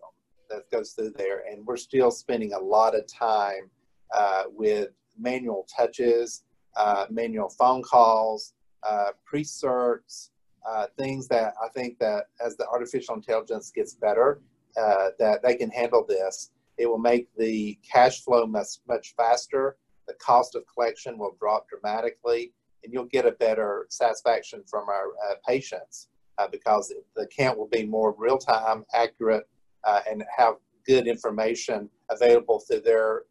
that 0.50 0.68
goes 0.70 0.92
through 0.92 1.12
there, 1.16 1.44
and 1.48 1.64
we're 1.64 1.76
still 1.76 2.10
spending 2.10 2.52
a 2.52 2.58
lot 2.58 2.96
of 2.96 3.06
time 3.06 3.70
uh, 4.16 4.44
with 4.48 4.88
manual 5.18 5.66
touches, 5.74 6.44
uh, 6.76 7.06
manual 7.10 7.48
phone 7.48 7.82
calls, 7.82 8.54
uh, 8.82 9.10
pre-certs, 9.24 10.30
uh, 10.68 10.86
things 10.98 11.28
that 11.28 11.54
I 11.62 11.68
think 11.68 11.98
that 11.98 12.24
as 12.44 12.56
the 12.56 12.66
artificial 12.68 13.14
intelligence 13.14 13.70
gets 13.74 13.94
better, 13.94 14.40
uh, 14.76 15.08
that 15.18 15.42
they 15.42 15.54
can 15.54 15.70
handle 15.70 16.04
this. 16.06 16.50
It 16.76 16.86
will 16.86 16.98
make 16.98 17.28
the 17.36 17.78
cash 17.90 18.22
flow 18.22 18.46
much, 18.46 18.78
much 18.86 19.14
faster. 19.16 19.76
The 20.06 20.14
cost 20.14 20.54
of 20.54 20.64
collection 20.72 21.18
will 21.18 21.36
drop 21.40 21.66
dramatically, 21.68 22.52
and 22.84 22.92
you'll 22.92 23.04
get 23.04 23.26
a 23.26 23.32
better 23.32 23.86
satisfaction 23.88 24.62
from 24.68 24.88
our 24.88 25.08
uh, 25.30 25.36
patients 25.46 26.08
uh, 26.38 26.48
because 26.48 26.92
the 27.14 27.22
account 27.22 27.58
will 27.58 27.68
be 27.68 27.86
more 27.86 28.14
real 28.18 28.38
time, 28.38 28.84
accurate, 28.92 29.48
uh, 29.84 30.00
and 30.08 30.22
have 30.36 30.56
good 30.86 31.06
information 31.06 31.88
available 32.10 32.60
through 32.60 32.80
their 32.80 33.22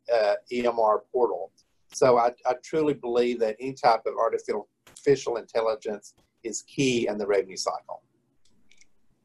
EMR 0.52 1.00
portal. 1.12 1.52
So 1.94 2.18
I, 2.18 2.32
I 2.46 2.56
truly 2.64 2.94
believe 2.94 3.40
that 3.40 3.56
any 3.60 3.74
type 3.74 4.02
of 4.06 4.16
artificial 4.18 5.38
intelligence 5.38 6.16
is 6.46 6.62
key 6.64 7.08
in 7.08 7.18
the 7.18 7.28
revenue 7.28 7.58
cycle. 7.58 8.02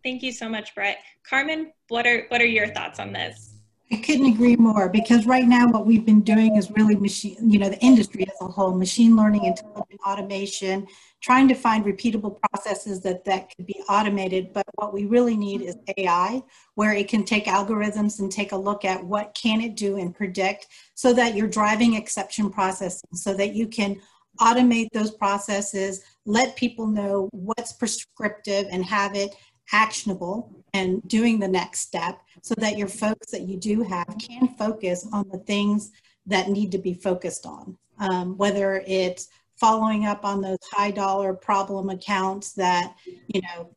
Thank 0.03 0.23
you 0.23 0.33
so 0.33 0.49
much, 0.49 0.75
Brett. 0.75 0.99
Carmen, 1.29 1.73
what 1.89 2.07
are 2.07 2.25
what 2.29 2.41
are 2.41 2.47
your 2.47 2.69
thoughts 2.69 2.99
on 2.99 3.13
this? 3.13 3.55
I 3.93 3.97
couldn't 3.97 4.27
agree 4.27 4.55
more 4.55 4.89
because 4.89 5.27
right 5.27 5.47
now 5.47 5.67
what 5.67 5.85
we've 5.85 6.07
been 6.07 6.21
doing 6.21 6.55
is 6.55 6.71
really 6.71 6.95
machine, 6.95 7.37
you 7.51 7.59
know, 7.59 7.69
the 7.69 7.81
industry 7.81 8.23
as 8.23 8.37
a 8.41 8.47
whole, 8.47 8.73
machine 8.73 9.17
learning, 9.17 9.47
intelligent 9.47 10.01
automation, 10.07 10.87
trying 11.21 11.49
to 11.49 11.57
find 11.57 11.85
repeatable 11.85 12.39
processes 12.41 13.01
that 13.01 13.25
that 13.25 13.53
could 13.55 13.67
be 13.67 13.83
automated. 13.89 14.53
But 14.53 14.65
what 14.77 14.95
we 14.95 15.07
really 15.07 15.37
need 15.37 15.63
is 15.63 15.77
AI, 15.97 16.41
where 16.77 16.93
it 16.93 17.09
can 17.09 17.25
take 17.25 17.47
algorithms 17.47 18.21
and 18.21 18.31
take 18.31 18.53
a 18.53 18.57
look 18.57 18.85
at 18.85 19.05
what 19.05 19.35
can 19.35 19.61
it 19.61 19.75
do 19.75 19.97
and 19.97 20.15
predict 20.15 20.69
so 20.95 21.13
that 21.15 21.35
you're 21.35 21.49
driving 21.49 21.95
exception 21.95 22.49
processing 22.49 23.11
so 23.13 23.35
that 23.35 23.55
you 23.55 23.67
can 23.67 24.01
automate 24.39 24.89
those 24.93 25.11
processes, 25.11 26.03
let 26.27 26.57
people 26.57 26.87
know 26.87 27.29
what's 27.33 27.73
prescriptive 27.73 28.67
and 28.71 28.85
have 28.85 29.15
it 29.15 29.35
actionable 29.73 30.65
and 30.75 31.07
doing 31.09 31.39
the 31.39 31.49
next 31.49 31.81
step 31.81 32.21
so 32.43 32.55
that 32.59 32.77
your 32.77 32.89
folks 32.89 33.31
that 33.31 33.43
you 33.43 33.57
do 33.57 33.83
have 33.83 34.17
can 34.19 34.49
focus 34.57 35.07
on 35.13 35.29
the 35.31 35.39
things 35.39 35.93
that 36.27 36.49
need 36.49 36.73
to 36.73 36.79
be 36.79 36.95
focused 36.95 37.47
on. 37.47 37.77
Um, 37.99 38.37
whether 38.37 38.83
it's 38.87 39.29
following 39.57 40.07
up 40.07 40.25
on 40.25 40.41
those 40.41 40.59
high 40.73 40.91
dollar 40.91 41.35
problem 41.35 41.91
accounts 41.91 42.53
that, 42.55 42.97
you 43.27 43.43
know, 43.43 43.71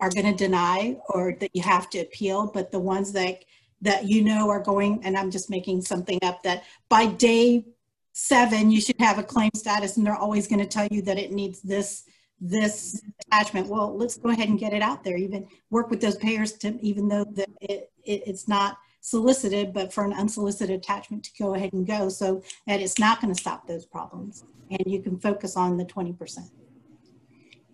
are 0.00 0.10
going 0.10 0.26
to 0.26 0.44
deny 0.44 0.96
or 1.08 1.36
that 1.40 1.50
you 1.54 1.62
have 1.62 1.88
to 1.90 2.00
appeal, 2.00 2.50
but 2.52 2.70
the 2.70 2.80
ones 2.80 3.12
that 3.12 3.44
that 3.80 4.06
you 4.06 4.24
know 4.24 4.48
are 4.48 4.62
going, 4.62 5.00
and 5.04 5.16
I'm 5.16 5.30
just 5.30 5.50
making 5.50 5.82
something 5.82 6.18
up 6.22 6.42
that 6.42 6.64
by 6.88 7.06
day 7.06 7.66
seven, 8.14 8.70
you 8.70 8.80
should 8.80 8.98
have 9.00 9.18
a 9.18 9.22
claim 9.22 9.50
status 9.54 9.96
and 9.96 10.06
they're 10.06 10.16
always 10.16 10.46
going 10.46 10.60
to 10.60 10.66
tell 10.66 10.86
you 10.90 11.02
that 11.02 11.18
it 11.18 11.32
needs 11.32 11.60
this 11.60 12.04
this 12.40 13.00
attachment. 13.26 13.68
Well, 13.68 13.96
let's 13.96 14.18
go 14.18 14.28
ahead 14.28 14.48
and 14.48 14.58
get 14.58 14.72
it 14.72 14.82
out 14.82 15.04
there. 15.04 15.16
Even 15.16 15.46
work 15.70 15.88
with 15.88 16.00
those 16.00 16.16
payers 16.16 16.52
to, 16.58 16.78
even 16.82 17.08
though 17.08 17.24
that 17.24 17.48
it, 17.60 17.90
it, 18.04 18.22
it's 18.26 18.48
not 18.48 18.76
solicited, 19.00 19.72
but 19.72 19.92
for 19.92 20.04
an 20.04 20.12
unsolicited 20.12 20.76
attachment 20.76 21.24
to 21.24 21.30
go 21.38 21.54
ahead 21.54 21.72
and 21.72 21.86
go 21.86 22.08
so 22.08 22.42
that 22.66 22.80
it's 22.80 22.98
not 22.98 23.20
going 23.20 23.32
to 23.32 23.40
stop 23.40 23.66
those 23.66 23.86
problems. 23.86 24.44
And 24.70 24.82
you 24.86 25.00
can 25.00 25.18
focus 25.18 25.56
on 25.56 25.76
the 25.76 25.84
20%. 25.84 26.50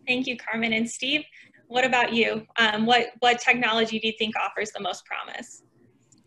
Thank 0.07 0.27
you, 0.27 0.37
Carmen. 0.37 0.73
And 0.73 0.89
Steve, 0.89 1.25
what 1.67 1.85
about 1.85 2.13
you? 2.13 2.47
Um, 2.57 2.87
what, 2.87 3.09
what 3.21 3.41
technology 3.41 3.99
do 3.99 4.07
you 4.07 4.15
think 4.19 4.35
offers 4.37 4.71
the 4.71 4.81
most 4.81 5.05
promise? 5.05 5.63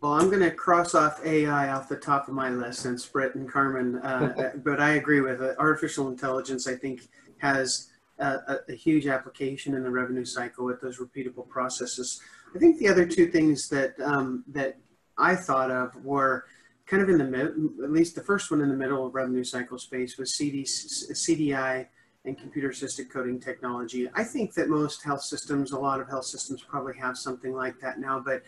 Well, 0.04 0.12
I'm 0.12 0.28
going 0.28 0.42
to 0.42 0.50
cross 0.50 0.94
off 0.94 1.24
AI 1.24 1.72
off 1.72 1.88
the 1.88 1.96
top 1.96 2.28
of 2.28 2.34
my 2.34 2.50
list 2.50 2.80
since 2.80 3.06
Britt 3.06 3.36
and 3.36 3.50
Carmen, 3.50 3.96
uh, 4.00 4.52
but 4.62 4.78
I 4.78 4.96
agree 4.96 5.22
with 5.22 5.40
it. 5.40 5.56
Artificial 5.58 6.08
intelligence, 6.08 6.68
I 6.68 6.74
think, 6.74 7.08
has 7.38 7.88
a, 8.18 8.58
a, 8.68 8.74
huge 8.74 9.06
application 9.06 9.72
in 9.72 9.82
the 9.82 9.90
revenue 9.90 10.26
cycle 10.26 10.66
with 10.66 10.78
those 10.82 10.98
repeatable 10.98 11.48
processes. 11.48 12.20
I 12.54 12.58
think 12.58 12.78
the 12.78 12.86
other 12.86 13.06
two 13.06 13.28
things 13.28 13.70
that 13.70 13.98
um, 13.98 14.44
that 14.48 14.76
I 15.16 15.34
thought 15.34 15.70
of 15.70 15.96
were 16.04 16.44
kind 16.84 17.02
of 17.02 17.08
in 17.08 17.16
the 17.16 17.24
mid, 17.24 17.46
at 17.82 17.90
least 17.90 18.14
the 18.14 18.22
first 18.22 18.50
one 18.50 18.60
in 18.60 18.68
the 18.68 18.76
middle 18.76 19.06
of 19.06 19.14
revenue 19.14 19.42
cycle 19.42 19.78
space 19.78 20.18
was 20.18 20.34
CD, 20.34 20.64
CDI 20.64 21.86
and 22.26 22.38
computer 22.38 22.68
assisted 22.68 23.10
coding 23.10 23.40
technology. 23.40 24.10
I 24.14 24.22
think 24.22 24.52
that 24.52 24.68
most 24.68 25.02
health 25.02 25.22
systems, 25.22 25.72
a 25.72 25.78
lot 25.78 25.98
of 25.98 26.08
health 26.08 26.26
systems 26.26 26.62
probably 26.62 26.94
have 26.98 27.16
something 27.16 27.54
like 27.54 27.80
that 27.80 27.98
now, 27.98 28.20
but 28.20 28.42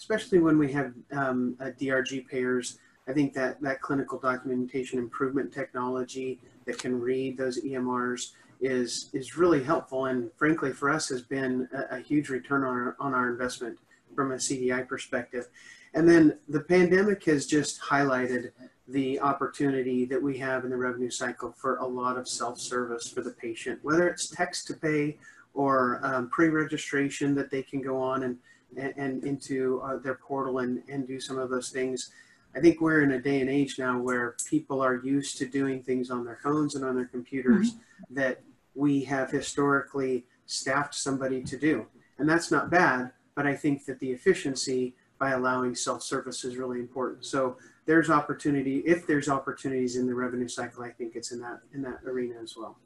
especially 0.00 0.38
when 0.38 0.56
we 0.56 0.72
have 0.72 0.94
um, 1.12 1.54
DRG 1.60 2.26
payers, 2.26 2.78
I 3.06 3.12
think 3.12 3.34
that 3.34 3.60
that 3.60 3.82
clinical 3.82 4.18
documentation 4.18 4.98
improvement 4.98 5.52
technology 5.52 6.40
that 6.64 6.78
can 6.78 6.98
read 6.98 7.36
those 7.36 7.62
EMRs 7.62 8.32
is 8.62 9.10
is 9.12 9.36
really 9.38 9.62
helpful 9.62 10.06
and 10.06 10.30
frankly 10.36 10.70
for 10.70 10.90
us 10.90 11.08
has 11.08 11.22
been 11.22 11.66
a, 11.72 11.96
a, 11.96 12.00
huge 12.00 12.28
return 12.28 12.62
on 12.62 12.76
our, 12.76 12.96
on 13.00 13.14
our 13.14 13.30
investment 13.30 13.78
from 14.14 14.32
a 14.32 14.36
CDI 14.36 14.86
perspective. 14.86 15.48
And 15.94 16.08
then 16.08 16.38
the 16.48 16.60
pandemic 16.60 17.24
has 17.24 17.46
just 17.46 17.80
highlighted 17.80 18.52
the 18.86 19.18
opportunity 19.20 20.04
that 20.06 20.22
we 20.22 20.36
have 20.38 20.64
in 20.64 20.70
the 20.70 20.76
revenue 20.76 21.10
cycle 21.10 21.52
for 21.52 21.76
a 21.78 21.86
lot 21.86 22.18
of 22.18 22.28
self-service 22.28 23.08
for 23.08 23.22
the 23.22 23.30
patient, 23.30 23.78
whether 23.82 24.08
it's 24.08 24.28
text 24.28 24.66
to 24.66 24.74
pay 24.74 25.16
or 25.54 26.00
um, 26.02 26.28
pre-registration 26.28 27.34
that 27.34 27.50
they 27.50 27.62
can 27.62 27.80
go 27.80 28.00
on 28.00 28.24
and, 28.24 28.36
and, 28.76 28.94
and 28.96 29.24
into 29.24 29.80
uh, 29.82 29.96
their 29.98 30.14
portal 30.14 30.58
and, 30.58 30.82
and 30.88 31.06
do 31.06 31.20
some 31.20 31.38
of 31.38 31.50
those 31.50 31.70
things. 31.70 32.10
I 32.54 32.60
think 32.60 32.80
we're 32.80 33.02
in 33.02 33.12
a 33.12 33.20
day 33.20 33.40
and 33.40 33.48
age 33.50 33.78
now 33.78 33.98
where 33.98 34.36
people 34.48 34.80
are 34.80 34.96
used 34.96 35.38
to 35.38 35.46
doing 35.46 35.82
things 35.82 36.10
on 36.10 36.24
their 36.24 36.38
phones 36.42 36.74
and 36.74 36.84
on 36.84 36.96
their 36.96 37.06
computers 37.06 37.72
mm-hmm. 37.72 38.14
that 38.14 38.42
we 38.74 39.04
have 39.04 39.30
historically 39.30 40.24
staffed 40.46 40.94
somebody 40.94 41.42
to 41.44 41.56
do. 41.56 41.86
And 42.18 42.28
that's 42.28 42.50
not 42.50 42.70
bad, 42.70 43.12
but 43.34 43.46
I 43.46 43.54
think 43.54 43.84
that 43.86 44.00
the 44.00 44.10
efficiency 44.10 44.94
by 45.18 45.30
allowing 45.30 45.74
self-service 45.74 46.44
is 46.44 46.56
really 46.56 46.80
important. 46.80 47.24
So 47.24 47.56
there's 47.86 48.10
opportunity, 48.10 48.78
if 48.78 49.06
there's 49.06 49.28
opportunities 49.28 49.96
in 49.96 50.06
the 50.06 50.14
revenue 50.14 50.48
cycle, 50.48 50.82
I 50.82 50.90
think 50.90 51.14
it's 51.14 51.30
in 51.30 51.40
that, 51.40 51.60
in 51.74 51.82
that 51.82 52.00
arena 52.04 52.34
as 52.42 52.56
well. 52.56 52.78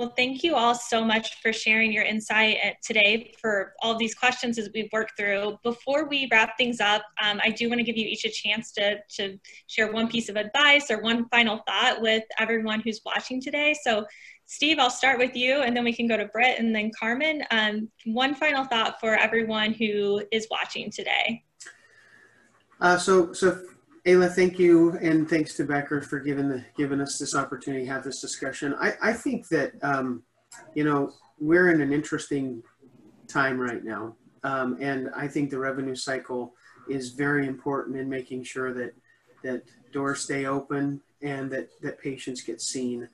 Well, 0.00 0.14
thank 0.16 0.42
you 0.42 0.54
all 0.54 0.74
so 0.74 1.04
much 1.04 1.42
for 1.42 1.52
sharing 1.52 1.92
your 1.92 2.04
insight 2.04 2.56
today 2.82 3.34
for 3.38 3.74
all 3.82 3.98
these 3.98 4.14
questions 4.14 4.58
as 4.58 4.70
we've 4.72 4.88
worked 4.94 5.12
through. 5.14 5.58
Before 5.62 6.08
we 6.08 6.26
wrap 6.32 6.56
things 6.56 6.80
up, 6.80 7.02
um, 7.22 7.38
I 7.44 7.50
do 7.50 7.68
want 7.68 7.80
to 7.80 7.84
give 7.84 7.98
you 7.98 8.06
each 8.06 8.24
a 8.24 8.30
chance 8.30 8.72
to, 8.72 8.96
to 9.16 9.38
share 9.66 9.92
one 9.92 10.08
piece 10.08 10.30
of 10.30 10.36
advice 10.36 10.90
or 10.90 11.02
one 11.02 11.28
final 11.28 11.60
thought 11.68 12.00
with 12.00 12.24
everyone 12.38 12.80
who's 12.80 13.02
watching 13.04 13.42
today. 13.42 13.74
So 13.82 14.06
Steve, 14.46 14.78
I'll 14.78 14.88
start 14.88 15.18
with 15.18 15.36
you 15.36 15.60
and 15.60 15.76
then 15.76 15.84
we 15.84 15.92
can 15.92 16.08
go 16.08 16.16
to 16.16 16.24
Britt 16.28 16.58
and 16.58 16.74
then 16.74 16.92
Carmen. 16.98 17.44
Um, 17.50 17.90
one 18.06 18.34
final 18.34 18.64
thought 18.64 19.00
for 19.00 19.16
everyone 19.16 19.74
who 19.74 20.22
is 20.32 20.48
watching 20.50 20.90
today. 20.90 21.44
Uh, 22.80 22.96
so, 22.96 23.34
so 23.34 23.66
Ayla, 24.06 24.32
thank 24.32 24.58
you, 24.58 24.96
and 25.02 25.28
thanks 25.28 25.54
to 25.56 25.64
Becker 25.64 26.00
for 26.00 26.20
giving 26.20 26.48
the 26.48 26.64
giving 26.74 27.02
us 27.02 27.18
this 27.18 27.34
opportunity 27.34 27.84
to 27.84 27.90
have 27.92 28.02
this 28.02 28.20
discussion. 28.20 28.74
I, 28.80 28.94
I 29.02 29.12
think 29.12 29.48
that 29.48 29.72
um, 29.82 30.22
you 30.74 30.84
know 30.84 31.12
we're 31.38 31.70
in 31.70 31.82
an 31.82 31.92
interesting 31.92 32.62
time 33.28 33.60
right 33.60 33.84
now, 33.84 34.16
um, 34.42 34.78
and 34.80 35.10
I 35.14 35.28
think 35.28 35.50
the 35.50 35.58
revenue 35.58 35.94
cycle 35.94 36.54
is 36.88 37.10
very 37.10 37.46
important 37.46 37.96
in 37.96 38.08
making 38.08 38.44
sure 38.44 38.72
that 38.72 38.94
that 39.42 39.64
doors 39.92 40.20
stay 40.20 40.46
open 40.46 41.02
and 41.20 41.50
that 41.50 41.68
that 41.82 41.98
patients 41.98 42.40
get 42.40 42.62
seen. 42.62 43.06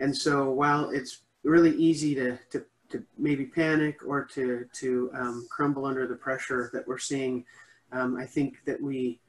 And 0.00 0.16
so 0.16 0.50
while 0.50 0.90
it's 0.90 1.22
really 1.44 1.76
easy 1.76 2.16
to 2.16 2.36
to, 2.50 2.64
to 2.90 3.04
maybe 3.16 3.46
panic 3.46 4.00
or 4.04 4.24
to 4.34 4.66
to 4.80 5.10
um, 5.14 5.46
crumble 5.50 5.86
under 5.86 6.08
the 6.08 6.16
pressure 6.16 6.68
that 6.72 6.88
we're 6.88 6.98
seeing, 6.98 7.44
um, 7.92 8.16
I 8.16 8.26
think 8.26 8.56
that 8.64 8.82
we 8.82 9.20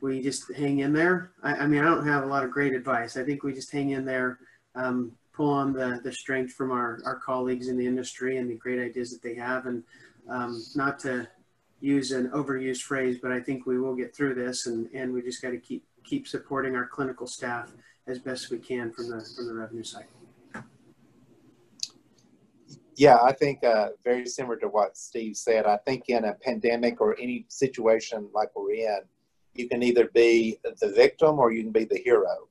we 0.00 0.22
just 0.22 0.52
hang 0.54 0.80
in 0.80 0.92
there. 0.92 1.32
I, 1.42 1.54
I, 1.54 1.66
mean, 1.66 1.80
I 1.80 1.84
don't 1.84 2.06
have 2.06 2.24
a 2.24 2.26
lot 2.26 2.44
of 2.44 2.50
great 2.50 2.74
advice. 2.74 3.16
I 3.16 3.24
think 3.24 3.42
we 3.42 3.52
just 3.52 3.70
hang 3.70 3.90
in 3.90 4.04
there, 4.04 4.38
um, 4.74 5.12
pull 5.32 5.50
on 5.50 5.72
the, 5.72 6.00
the 6.02 6.12
strength 6.12 6.52
from 6.52 6.70
our, 6.70 7.00
our 7.04 7.16
colleagues 7.16 7.68
in 7.68 7.76
the 7.76 7.86
industry 7.86 8.38
and 8.38 8.50
the 8.50 8.56
great 8.56 8.80
ideas 8.80 9.10
that 9.12 9.22
they 9.22 9.34
have. 9.34 9.66
And 9.66 9.82
um, 10.28 10.62
not 10.74 10.98
to 11.00 11.28
use 11.80 12.12
an 12.12 12.30
overused 12.30 12.82
phrase, 12.82 13.18
but 13.22 13.32
I 13.32 13.40
think 13.40 13.66
we 13.66 13.78
will 13.78 13.94
get 13.94 14.14
through 14.14 14.34
this 14.34 14.66
and, 14.66 14.88
and 14.94 15.12
we 15.12 15.22
just 15.22 15.42
got 15.42 15.50
to 15.50 15.58
keep, 15.58 15.84
keep 16.04 16.28
supporting 16.28 16.76
our 16.76 16.86
clinical 16.86 17.26
staff 17.26 17.72
as 18.06 18.18
best 18.18 18.50
we 18.50 18.58
can 18.58 18.92
from 18.92 19.08
the, 19.10 19.24
from 19.36 19.46
the 19.46 19.54
revenue 19.54 19.84
cycle. 19.84 20.08
Yeah, 22.96 23.18
I 23.22 23.32
think 23.32 23.64
uh, 23.64 23.90
very 24.04 24.26
similar 24.26 24.56
to 24.56 24.68
what 24.68 24.94
Steve 24.94 25.34
said. 25.34 25.64
I 25.64 25.78
think 25.78 26.04
in 26.08 26.24
a 26.24 26.34
pandemic 26.34 27.00
or 27.00 27.18
any 27.18 27.46
situation 27.48 28.28
like 28.34 28.50
we're 28.54 28.72
in, 28.72 28.98
you 29.60 29.68
can 29.68 29.82
either 29.82 30.06
be 30.14 30.58
the 30.64 30.92
victim 31.04 31.38
or 31.38 31.52
you 31.52 31.62
can 31.62 31.72
be 31.72 31.84
the 31.84 31.98
hero. 31.98 32.48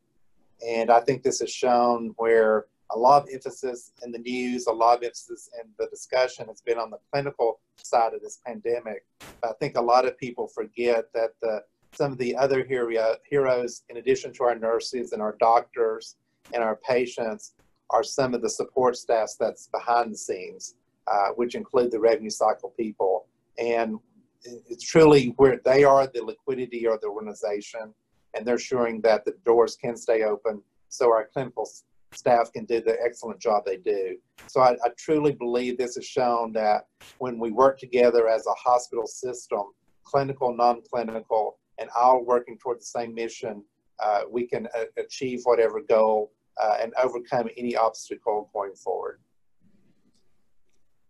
And 0.65 0.91
I 0.91 0.99
think 1.01 1.23
this 1.23 1.41
is 1.41 1.49
shown 1.49 2.13
where 2.17 2.65
a 2.91 2.97
lot 2.97 3.23
of 3.23 3.29
emphasis 3.31 3.91
in 4.03 4.11
the 4.11 4.19
news, 4.19 4.67
a 4.67 4.71
lot 4.71 4.97
of 4.97 5.03
emphasis 5.03 5.49
in 5.61 5.69
the 5.77 5.87
discussion 5.87 6.47
has 6.47 6.61
been 6.61 6.77
on 6.77 6.89
the 6.89 6.99
clinical 7.11 7.59
side 7.77 8.13
of 8.13 8.21
this 8.21 8.39
pandemic. 8.45 9.05
But 9.41 9.51
I 9.51 9.53
think 9.59 9.77
a 9.77 9.81
lot 9.81 10.05
of 10.05 10.17
people 10.17 10.47
forget 10.47 11.05
that 11.13 11.31
the, 11.41 11.63
some 11.93 12.11
of 12.11 12.17
the 12.17 12.35
other 12.35 12.63
hero, 12.63 13.15
heroes, 13.29 13.83
in 13.89 13.97
addition 13.97 14.33
to 14.33 14.43
our 14.43 14.55
nurses 14.55 15.11
and 15.13 15.21
our 15.21 15.35
doctors 15.39 16.15
and 16.53 16.63
our 16.63 16.77
patients, 16.77 17.53
are 17.91 18.03
some 18.03 18.33
of 18.33 18.41
the 18.41 18.49
support 18.49 18.95
staffs 18.95 19.35
that's 19.35 19.67
behind 19.67 20.13
the 20.13 20.17
scenes, 20.17 20.75
uh, 21.07 21.29
which 21.35 21.55
include 21.55 21.91
the 21.91 21.99
revenue 21.99 22.29
cycle 22.29 22.69
people. 22.77 23.25
And 23.57 23.99
it's 24.43 24.83
truly 24.83 25.33
where 25.37 25.59
they 25.65 25.83
are 25.83 26.07
the 26.07 26.23
liquidity 26.23 26.87
or 26.87 26.97
the 27.01 27.07
organization 27.07 27.93
and 28.33 28.45
they're 28.45 28.55
ensuring 28.55 29.01
that 29.01 29.25
the 29.25 29.33
doors 29.45 29.75
can 29.75 29.97
stay 29.97 30.23
open 30.23 30.61
so 30.89 31.11
our 31.11 31.29
clinical 31.33 31.69
staff 32.13 32.51
can 32.51 32.65
do 32.65 32.81
the 32.81 32.97
excellent 33.03 33.39
job 33.39 33.63
they 33.65 33.77
do. 33.77 34.17
So 34.47 34.61
I, 34.61 34.71
I, 34.83 34.89
truly 34.97 35.31
believe 35.31 35.77
this 35.77 35.95
has 35.95 36.05
shown 36.05 36.51
that 36.53 36.87
when 37.19 37.37
we 37.37 37.51
work 37.51 37.77
together 37.77 38.27
as 38.27 38.47
a 38.47 38.53
hospital 38.53 39.05
system, 39.05 39.61
clinical, 40.03 40.55
non-clinical, 40.55 41.57
and 41.77 41.89
all 41.95 42.25
working 42.25 42.57
toward 42.57 42.79
the 42.79 42.85
same 42.85 43.13
mission, 43.13 43.63
uh, 43.99 44.21
we 44.29 44.47
can 44.47 44.67
uh, 44.75 44.85
achieve 44.97 45.41
whatever 45.43 45.81
goal 45.81 46.31
uh, 46.61 46.77
and 46.81 46.93
overcome 47.01 47.47
any 47.57 47.75
obstacle 47.75 48.49
going 48.53 48.73
forward. 48.73 49.19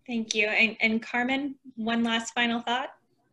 Thank 0.05 0.33
you. 0.33 0.47
And, 0.47 0.75
and 0.81 1.01
Carmen, 1.01 1.55
one 1.75 2.03
last 2.03 2.33
final 2.33 2.61
thought? 2.61 2.89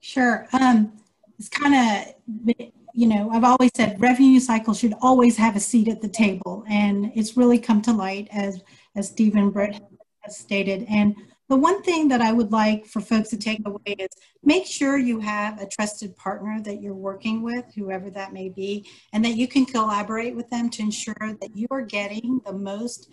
Sure. 0.07 0.47
Um, 0.53 0.92
it's 1.37 1.49
kind 1.49 1.75
of, 1.75 2.57
you 2.95 3.09
know, 3.09 3.29
I've 3.31 3.42
always 3.42 3.73
said 3.75 4.01
revenue 4.01 4.38
cycle 4.38 4.73
should 4.73 4.95
always 5.03 5.37
have 5.37 5.57
a 5.57 5.61
seat 5.61 5.88
at 5.88 6.01
the 6.01 6.09
table, 6.09 6.62
and 6.69 7.11
it's 7.16 7.37
really 7.37 7.59
come 7.59 7.83
to 7.83 7.92
light 7.92 8.29
as 8.31 8.62
as 8.95 9.09
Steve 9.09 9.35
and 9.35 9.53
Britt 9.53 9.83
has 10.21 10.38
stated. 10.38 10.87
And 10.88 11.16
the 11.49 11.57
one 11.57 11.83
thing 11.83 12.07
that 12.07 12.21
I 12.21 12.33
would 12.33 12.53
like 12.53 12.87
for 12.87 13.01
folks 13.01 13.31
to 13.31 13.37
take 13.37 13.66
away 13.66 13.97
is 13.99 14.09
make 14.45 14.64
sure 14.64 14.97
you 14.97 15.19
have 15.19 15.61
a 15.61 15.66
trusted 15.66 16.16
partner 16.16 16.61
that 16.62 16.81
you're 16.81 16.95
working 16.95 17.42
with, 17.42 17.64
whoever 17.75 18.09
that 18.11 18.33
may 18.33 18.49
be, 18.49 18.88
and 19.12 19.25
that 19.25 19.35
you 19.35 19.49
can 19.49 19.66
collaborate 19.66 20.37
with 20.37 20.49
them 20.51 20.71
to 20.71 20.83
ensure 20.83 21.16
that 21.19 21.57
you 21.57 21.66
are 21.73 21.83
getting 21.83 22.40
the 22.47 22.53
most 22.53 23.11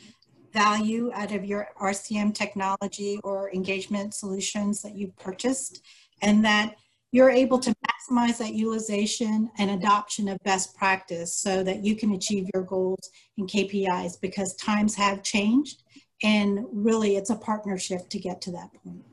value 0.53 1.11
out 1.15 1.31
of 1.31 1.43
your 1.43 1.69
RCM 1.81 2.35
technology 2.35 3.19
or 3.23 3.51
engagement 3.51 4.13
solutions 4.13 4.83
that 4.83 4.95
you've 4.95 5.17
purchased 5.17 5.81
and 6.21 6.45
that 6.45 6.75
you're 7.13 7.29
able 7.29 7.59
to 7.59 7.71
maximize 7.87 8.39
that 8.39 8.55
utilization 8.55 9.49
and 9.59 9.69
adoption 9.69 10.27
of 10.27 10.37
best 10.43 10.75
practice 10.75 11.35
so 11.35 11.63
that 11.63 11.85
you 11.85 11.95
can 11.95 12.13
achieve 12.13 12.49
your 12.55 12.63
goals 12.63 13.11
and 13.37 13.47
KPIs 13.47 14.19
because 14.19 14.55
times 14.55 14.95
have 14.95 15.21
changed 15.21 15.83
and 16.23 16.65
really 16.71 17.15
it's 17.15 17.29
a 17.29 17.35
partnership 17.35 18.09
to 18.09 18.17
get 18.17 18.41
to 18.41 18.51
that 18.53 18.69
point. 18.83 19.03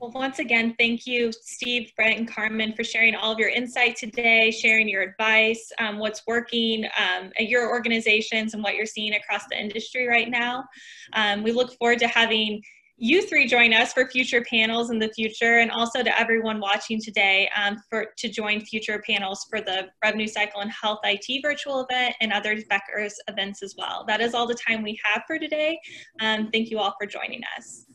Well, 0.00 0.10
once 0.10 0.40
again, 0.40 0.74
thank 0.76 1.06
you, 1.06 1.30
Steve, 1.32 1.90
Brent, 1.96 2.18
and 2.18 2.28
Carmen, 2.28 2.74
for 2.74 2.84
sharing 2.84 3.14
all 3.14 3.32
of 3.32 3.38
your 3.38 3.48
insight 3.48 3.96
today, 3.96 4.50
sharing 4.50 4.88
your 4.88 5.02
advice, 5.02 5.72
um, 5.78 5.98
what's 5.98 6.22
working 6.26 6.84
um, 6.84 7.30
at 7.38 7.48
your 7.48 7.70
organizations, 7.70 8.52
and 8.52 8.62
what 8.62 8.74
you're 8.74 8.86
seeing 8.86 9.14
across 9.14 9.44
the 9.50 9.58
industry 9.58 10.06
right 10.06 10.28
now. 10.28 10.64
Um, 11.14 11.42
we 11.42 11.50
look 11.50 11.72
forward 11.78 11.98
to 12.00 12.08
having 12.08 12.60
you 12.98 13.26
three 13.26 13.46
join 13.46 13.72
us 13.72 13.92
for 13.92 14.06
future 14.06 14.42
panels 14.48 14.90
in 14.90 14.98
the 14.98 15.08
future, 15.08 15.58
and 15.58 15.70
also 15.70 16.02
to 16.02 16.18
everyone 16.18 16.60
watching 16.60 17.00
today 17.00 17.48
um, 17.56 17.76
for 17.90 18.06
to 18.16 18.28
join 18.28 18.60
future 18.60 19.02
panels 19.06 19.46
for 19.50 19.60
the 19.60 19.88
Revenue 20.04 20.26
Cycle 20.26 20.60
and 20.60 20.70
Health 20.70 21.00
IT 21.04 21.42
virtual 21.42 21.86
event 21.88 22.14
and 22.20 22.32
other 22.32 22.56
Becker's 22.68 23.14
events 23.28 23.62
as 23.62 23.74
well. 23.76 24.04
That 24.06 24.20
is 24.20 24.34
all 24.34 24.46
the 24.46 24.58
time 24.66 24.82
we 24.82 24.98
have 25.04 25.22
for 25.26 25.38
today. 25.38 25.78
Um, 26.20 26.50
thank 26.50 26.70
you 26.70 26.78
all 26.78 26.94
for 26.98 27.06
joining 27.06 27.42
us. 27.56 27.85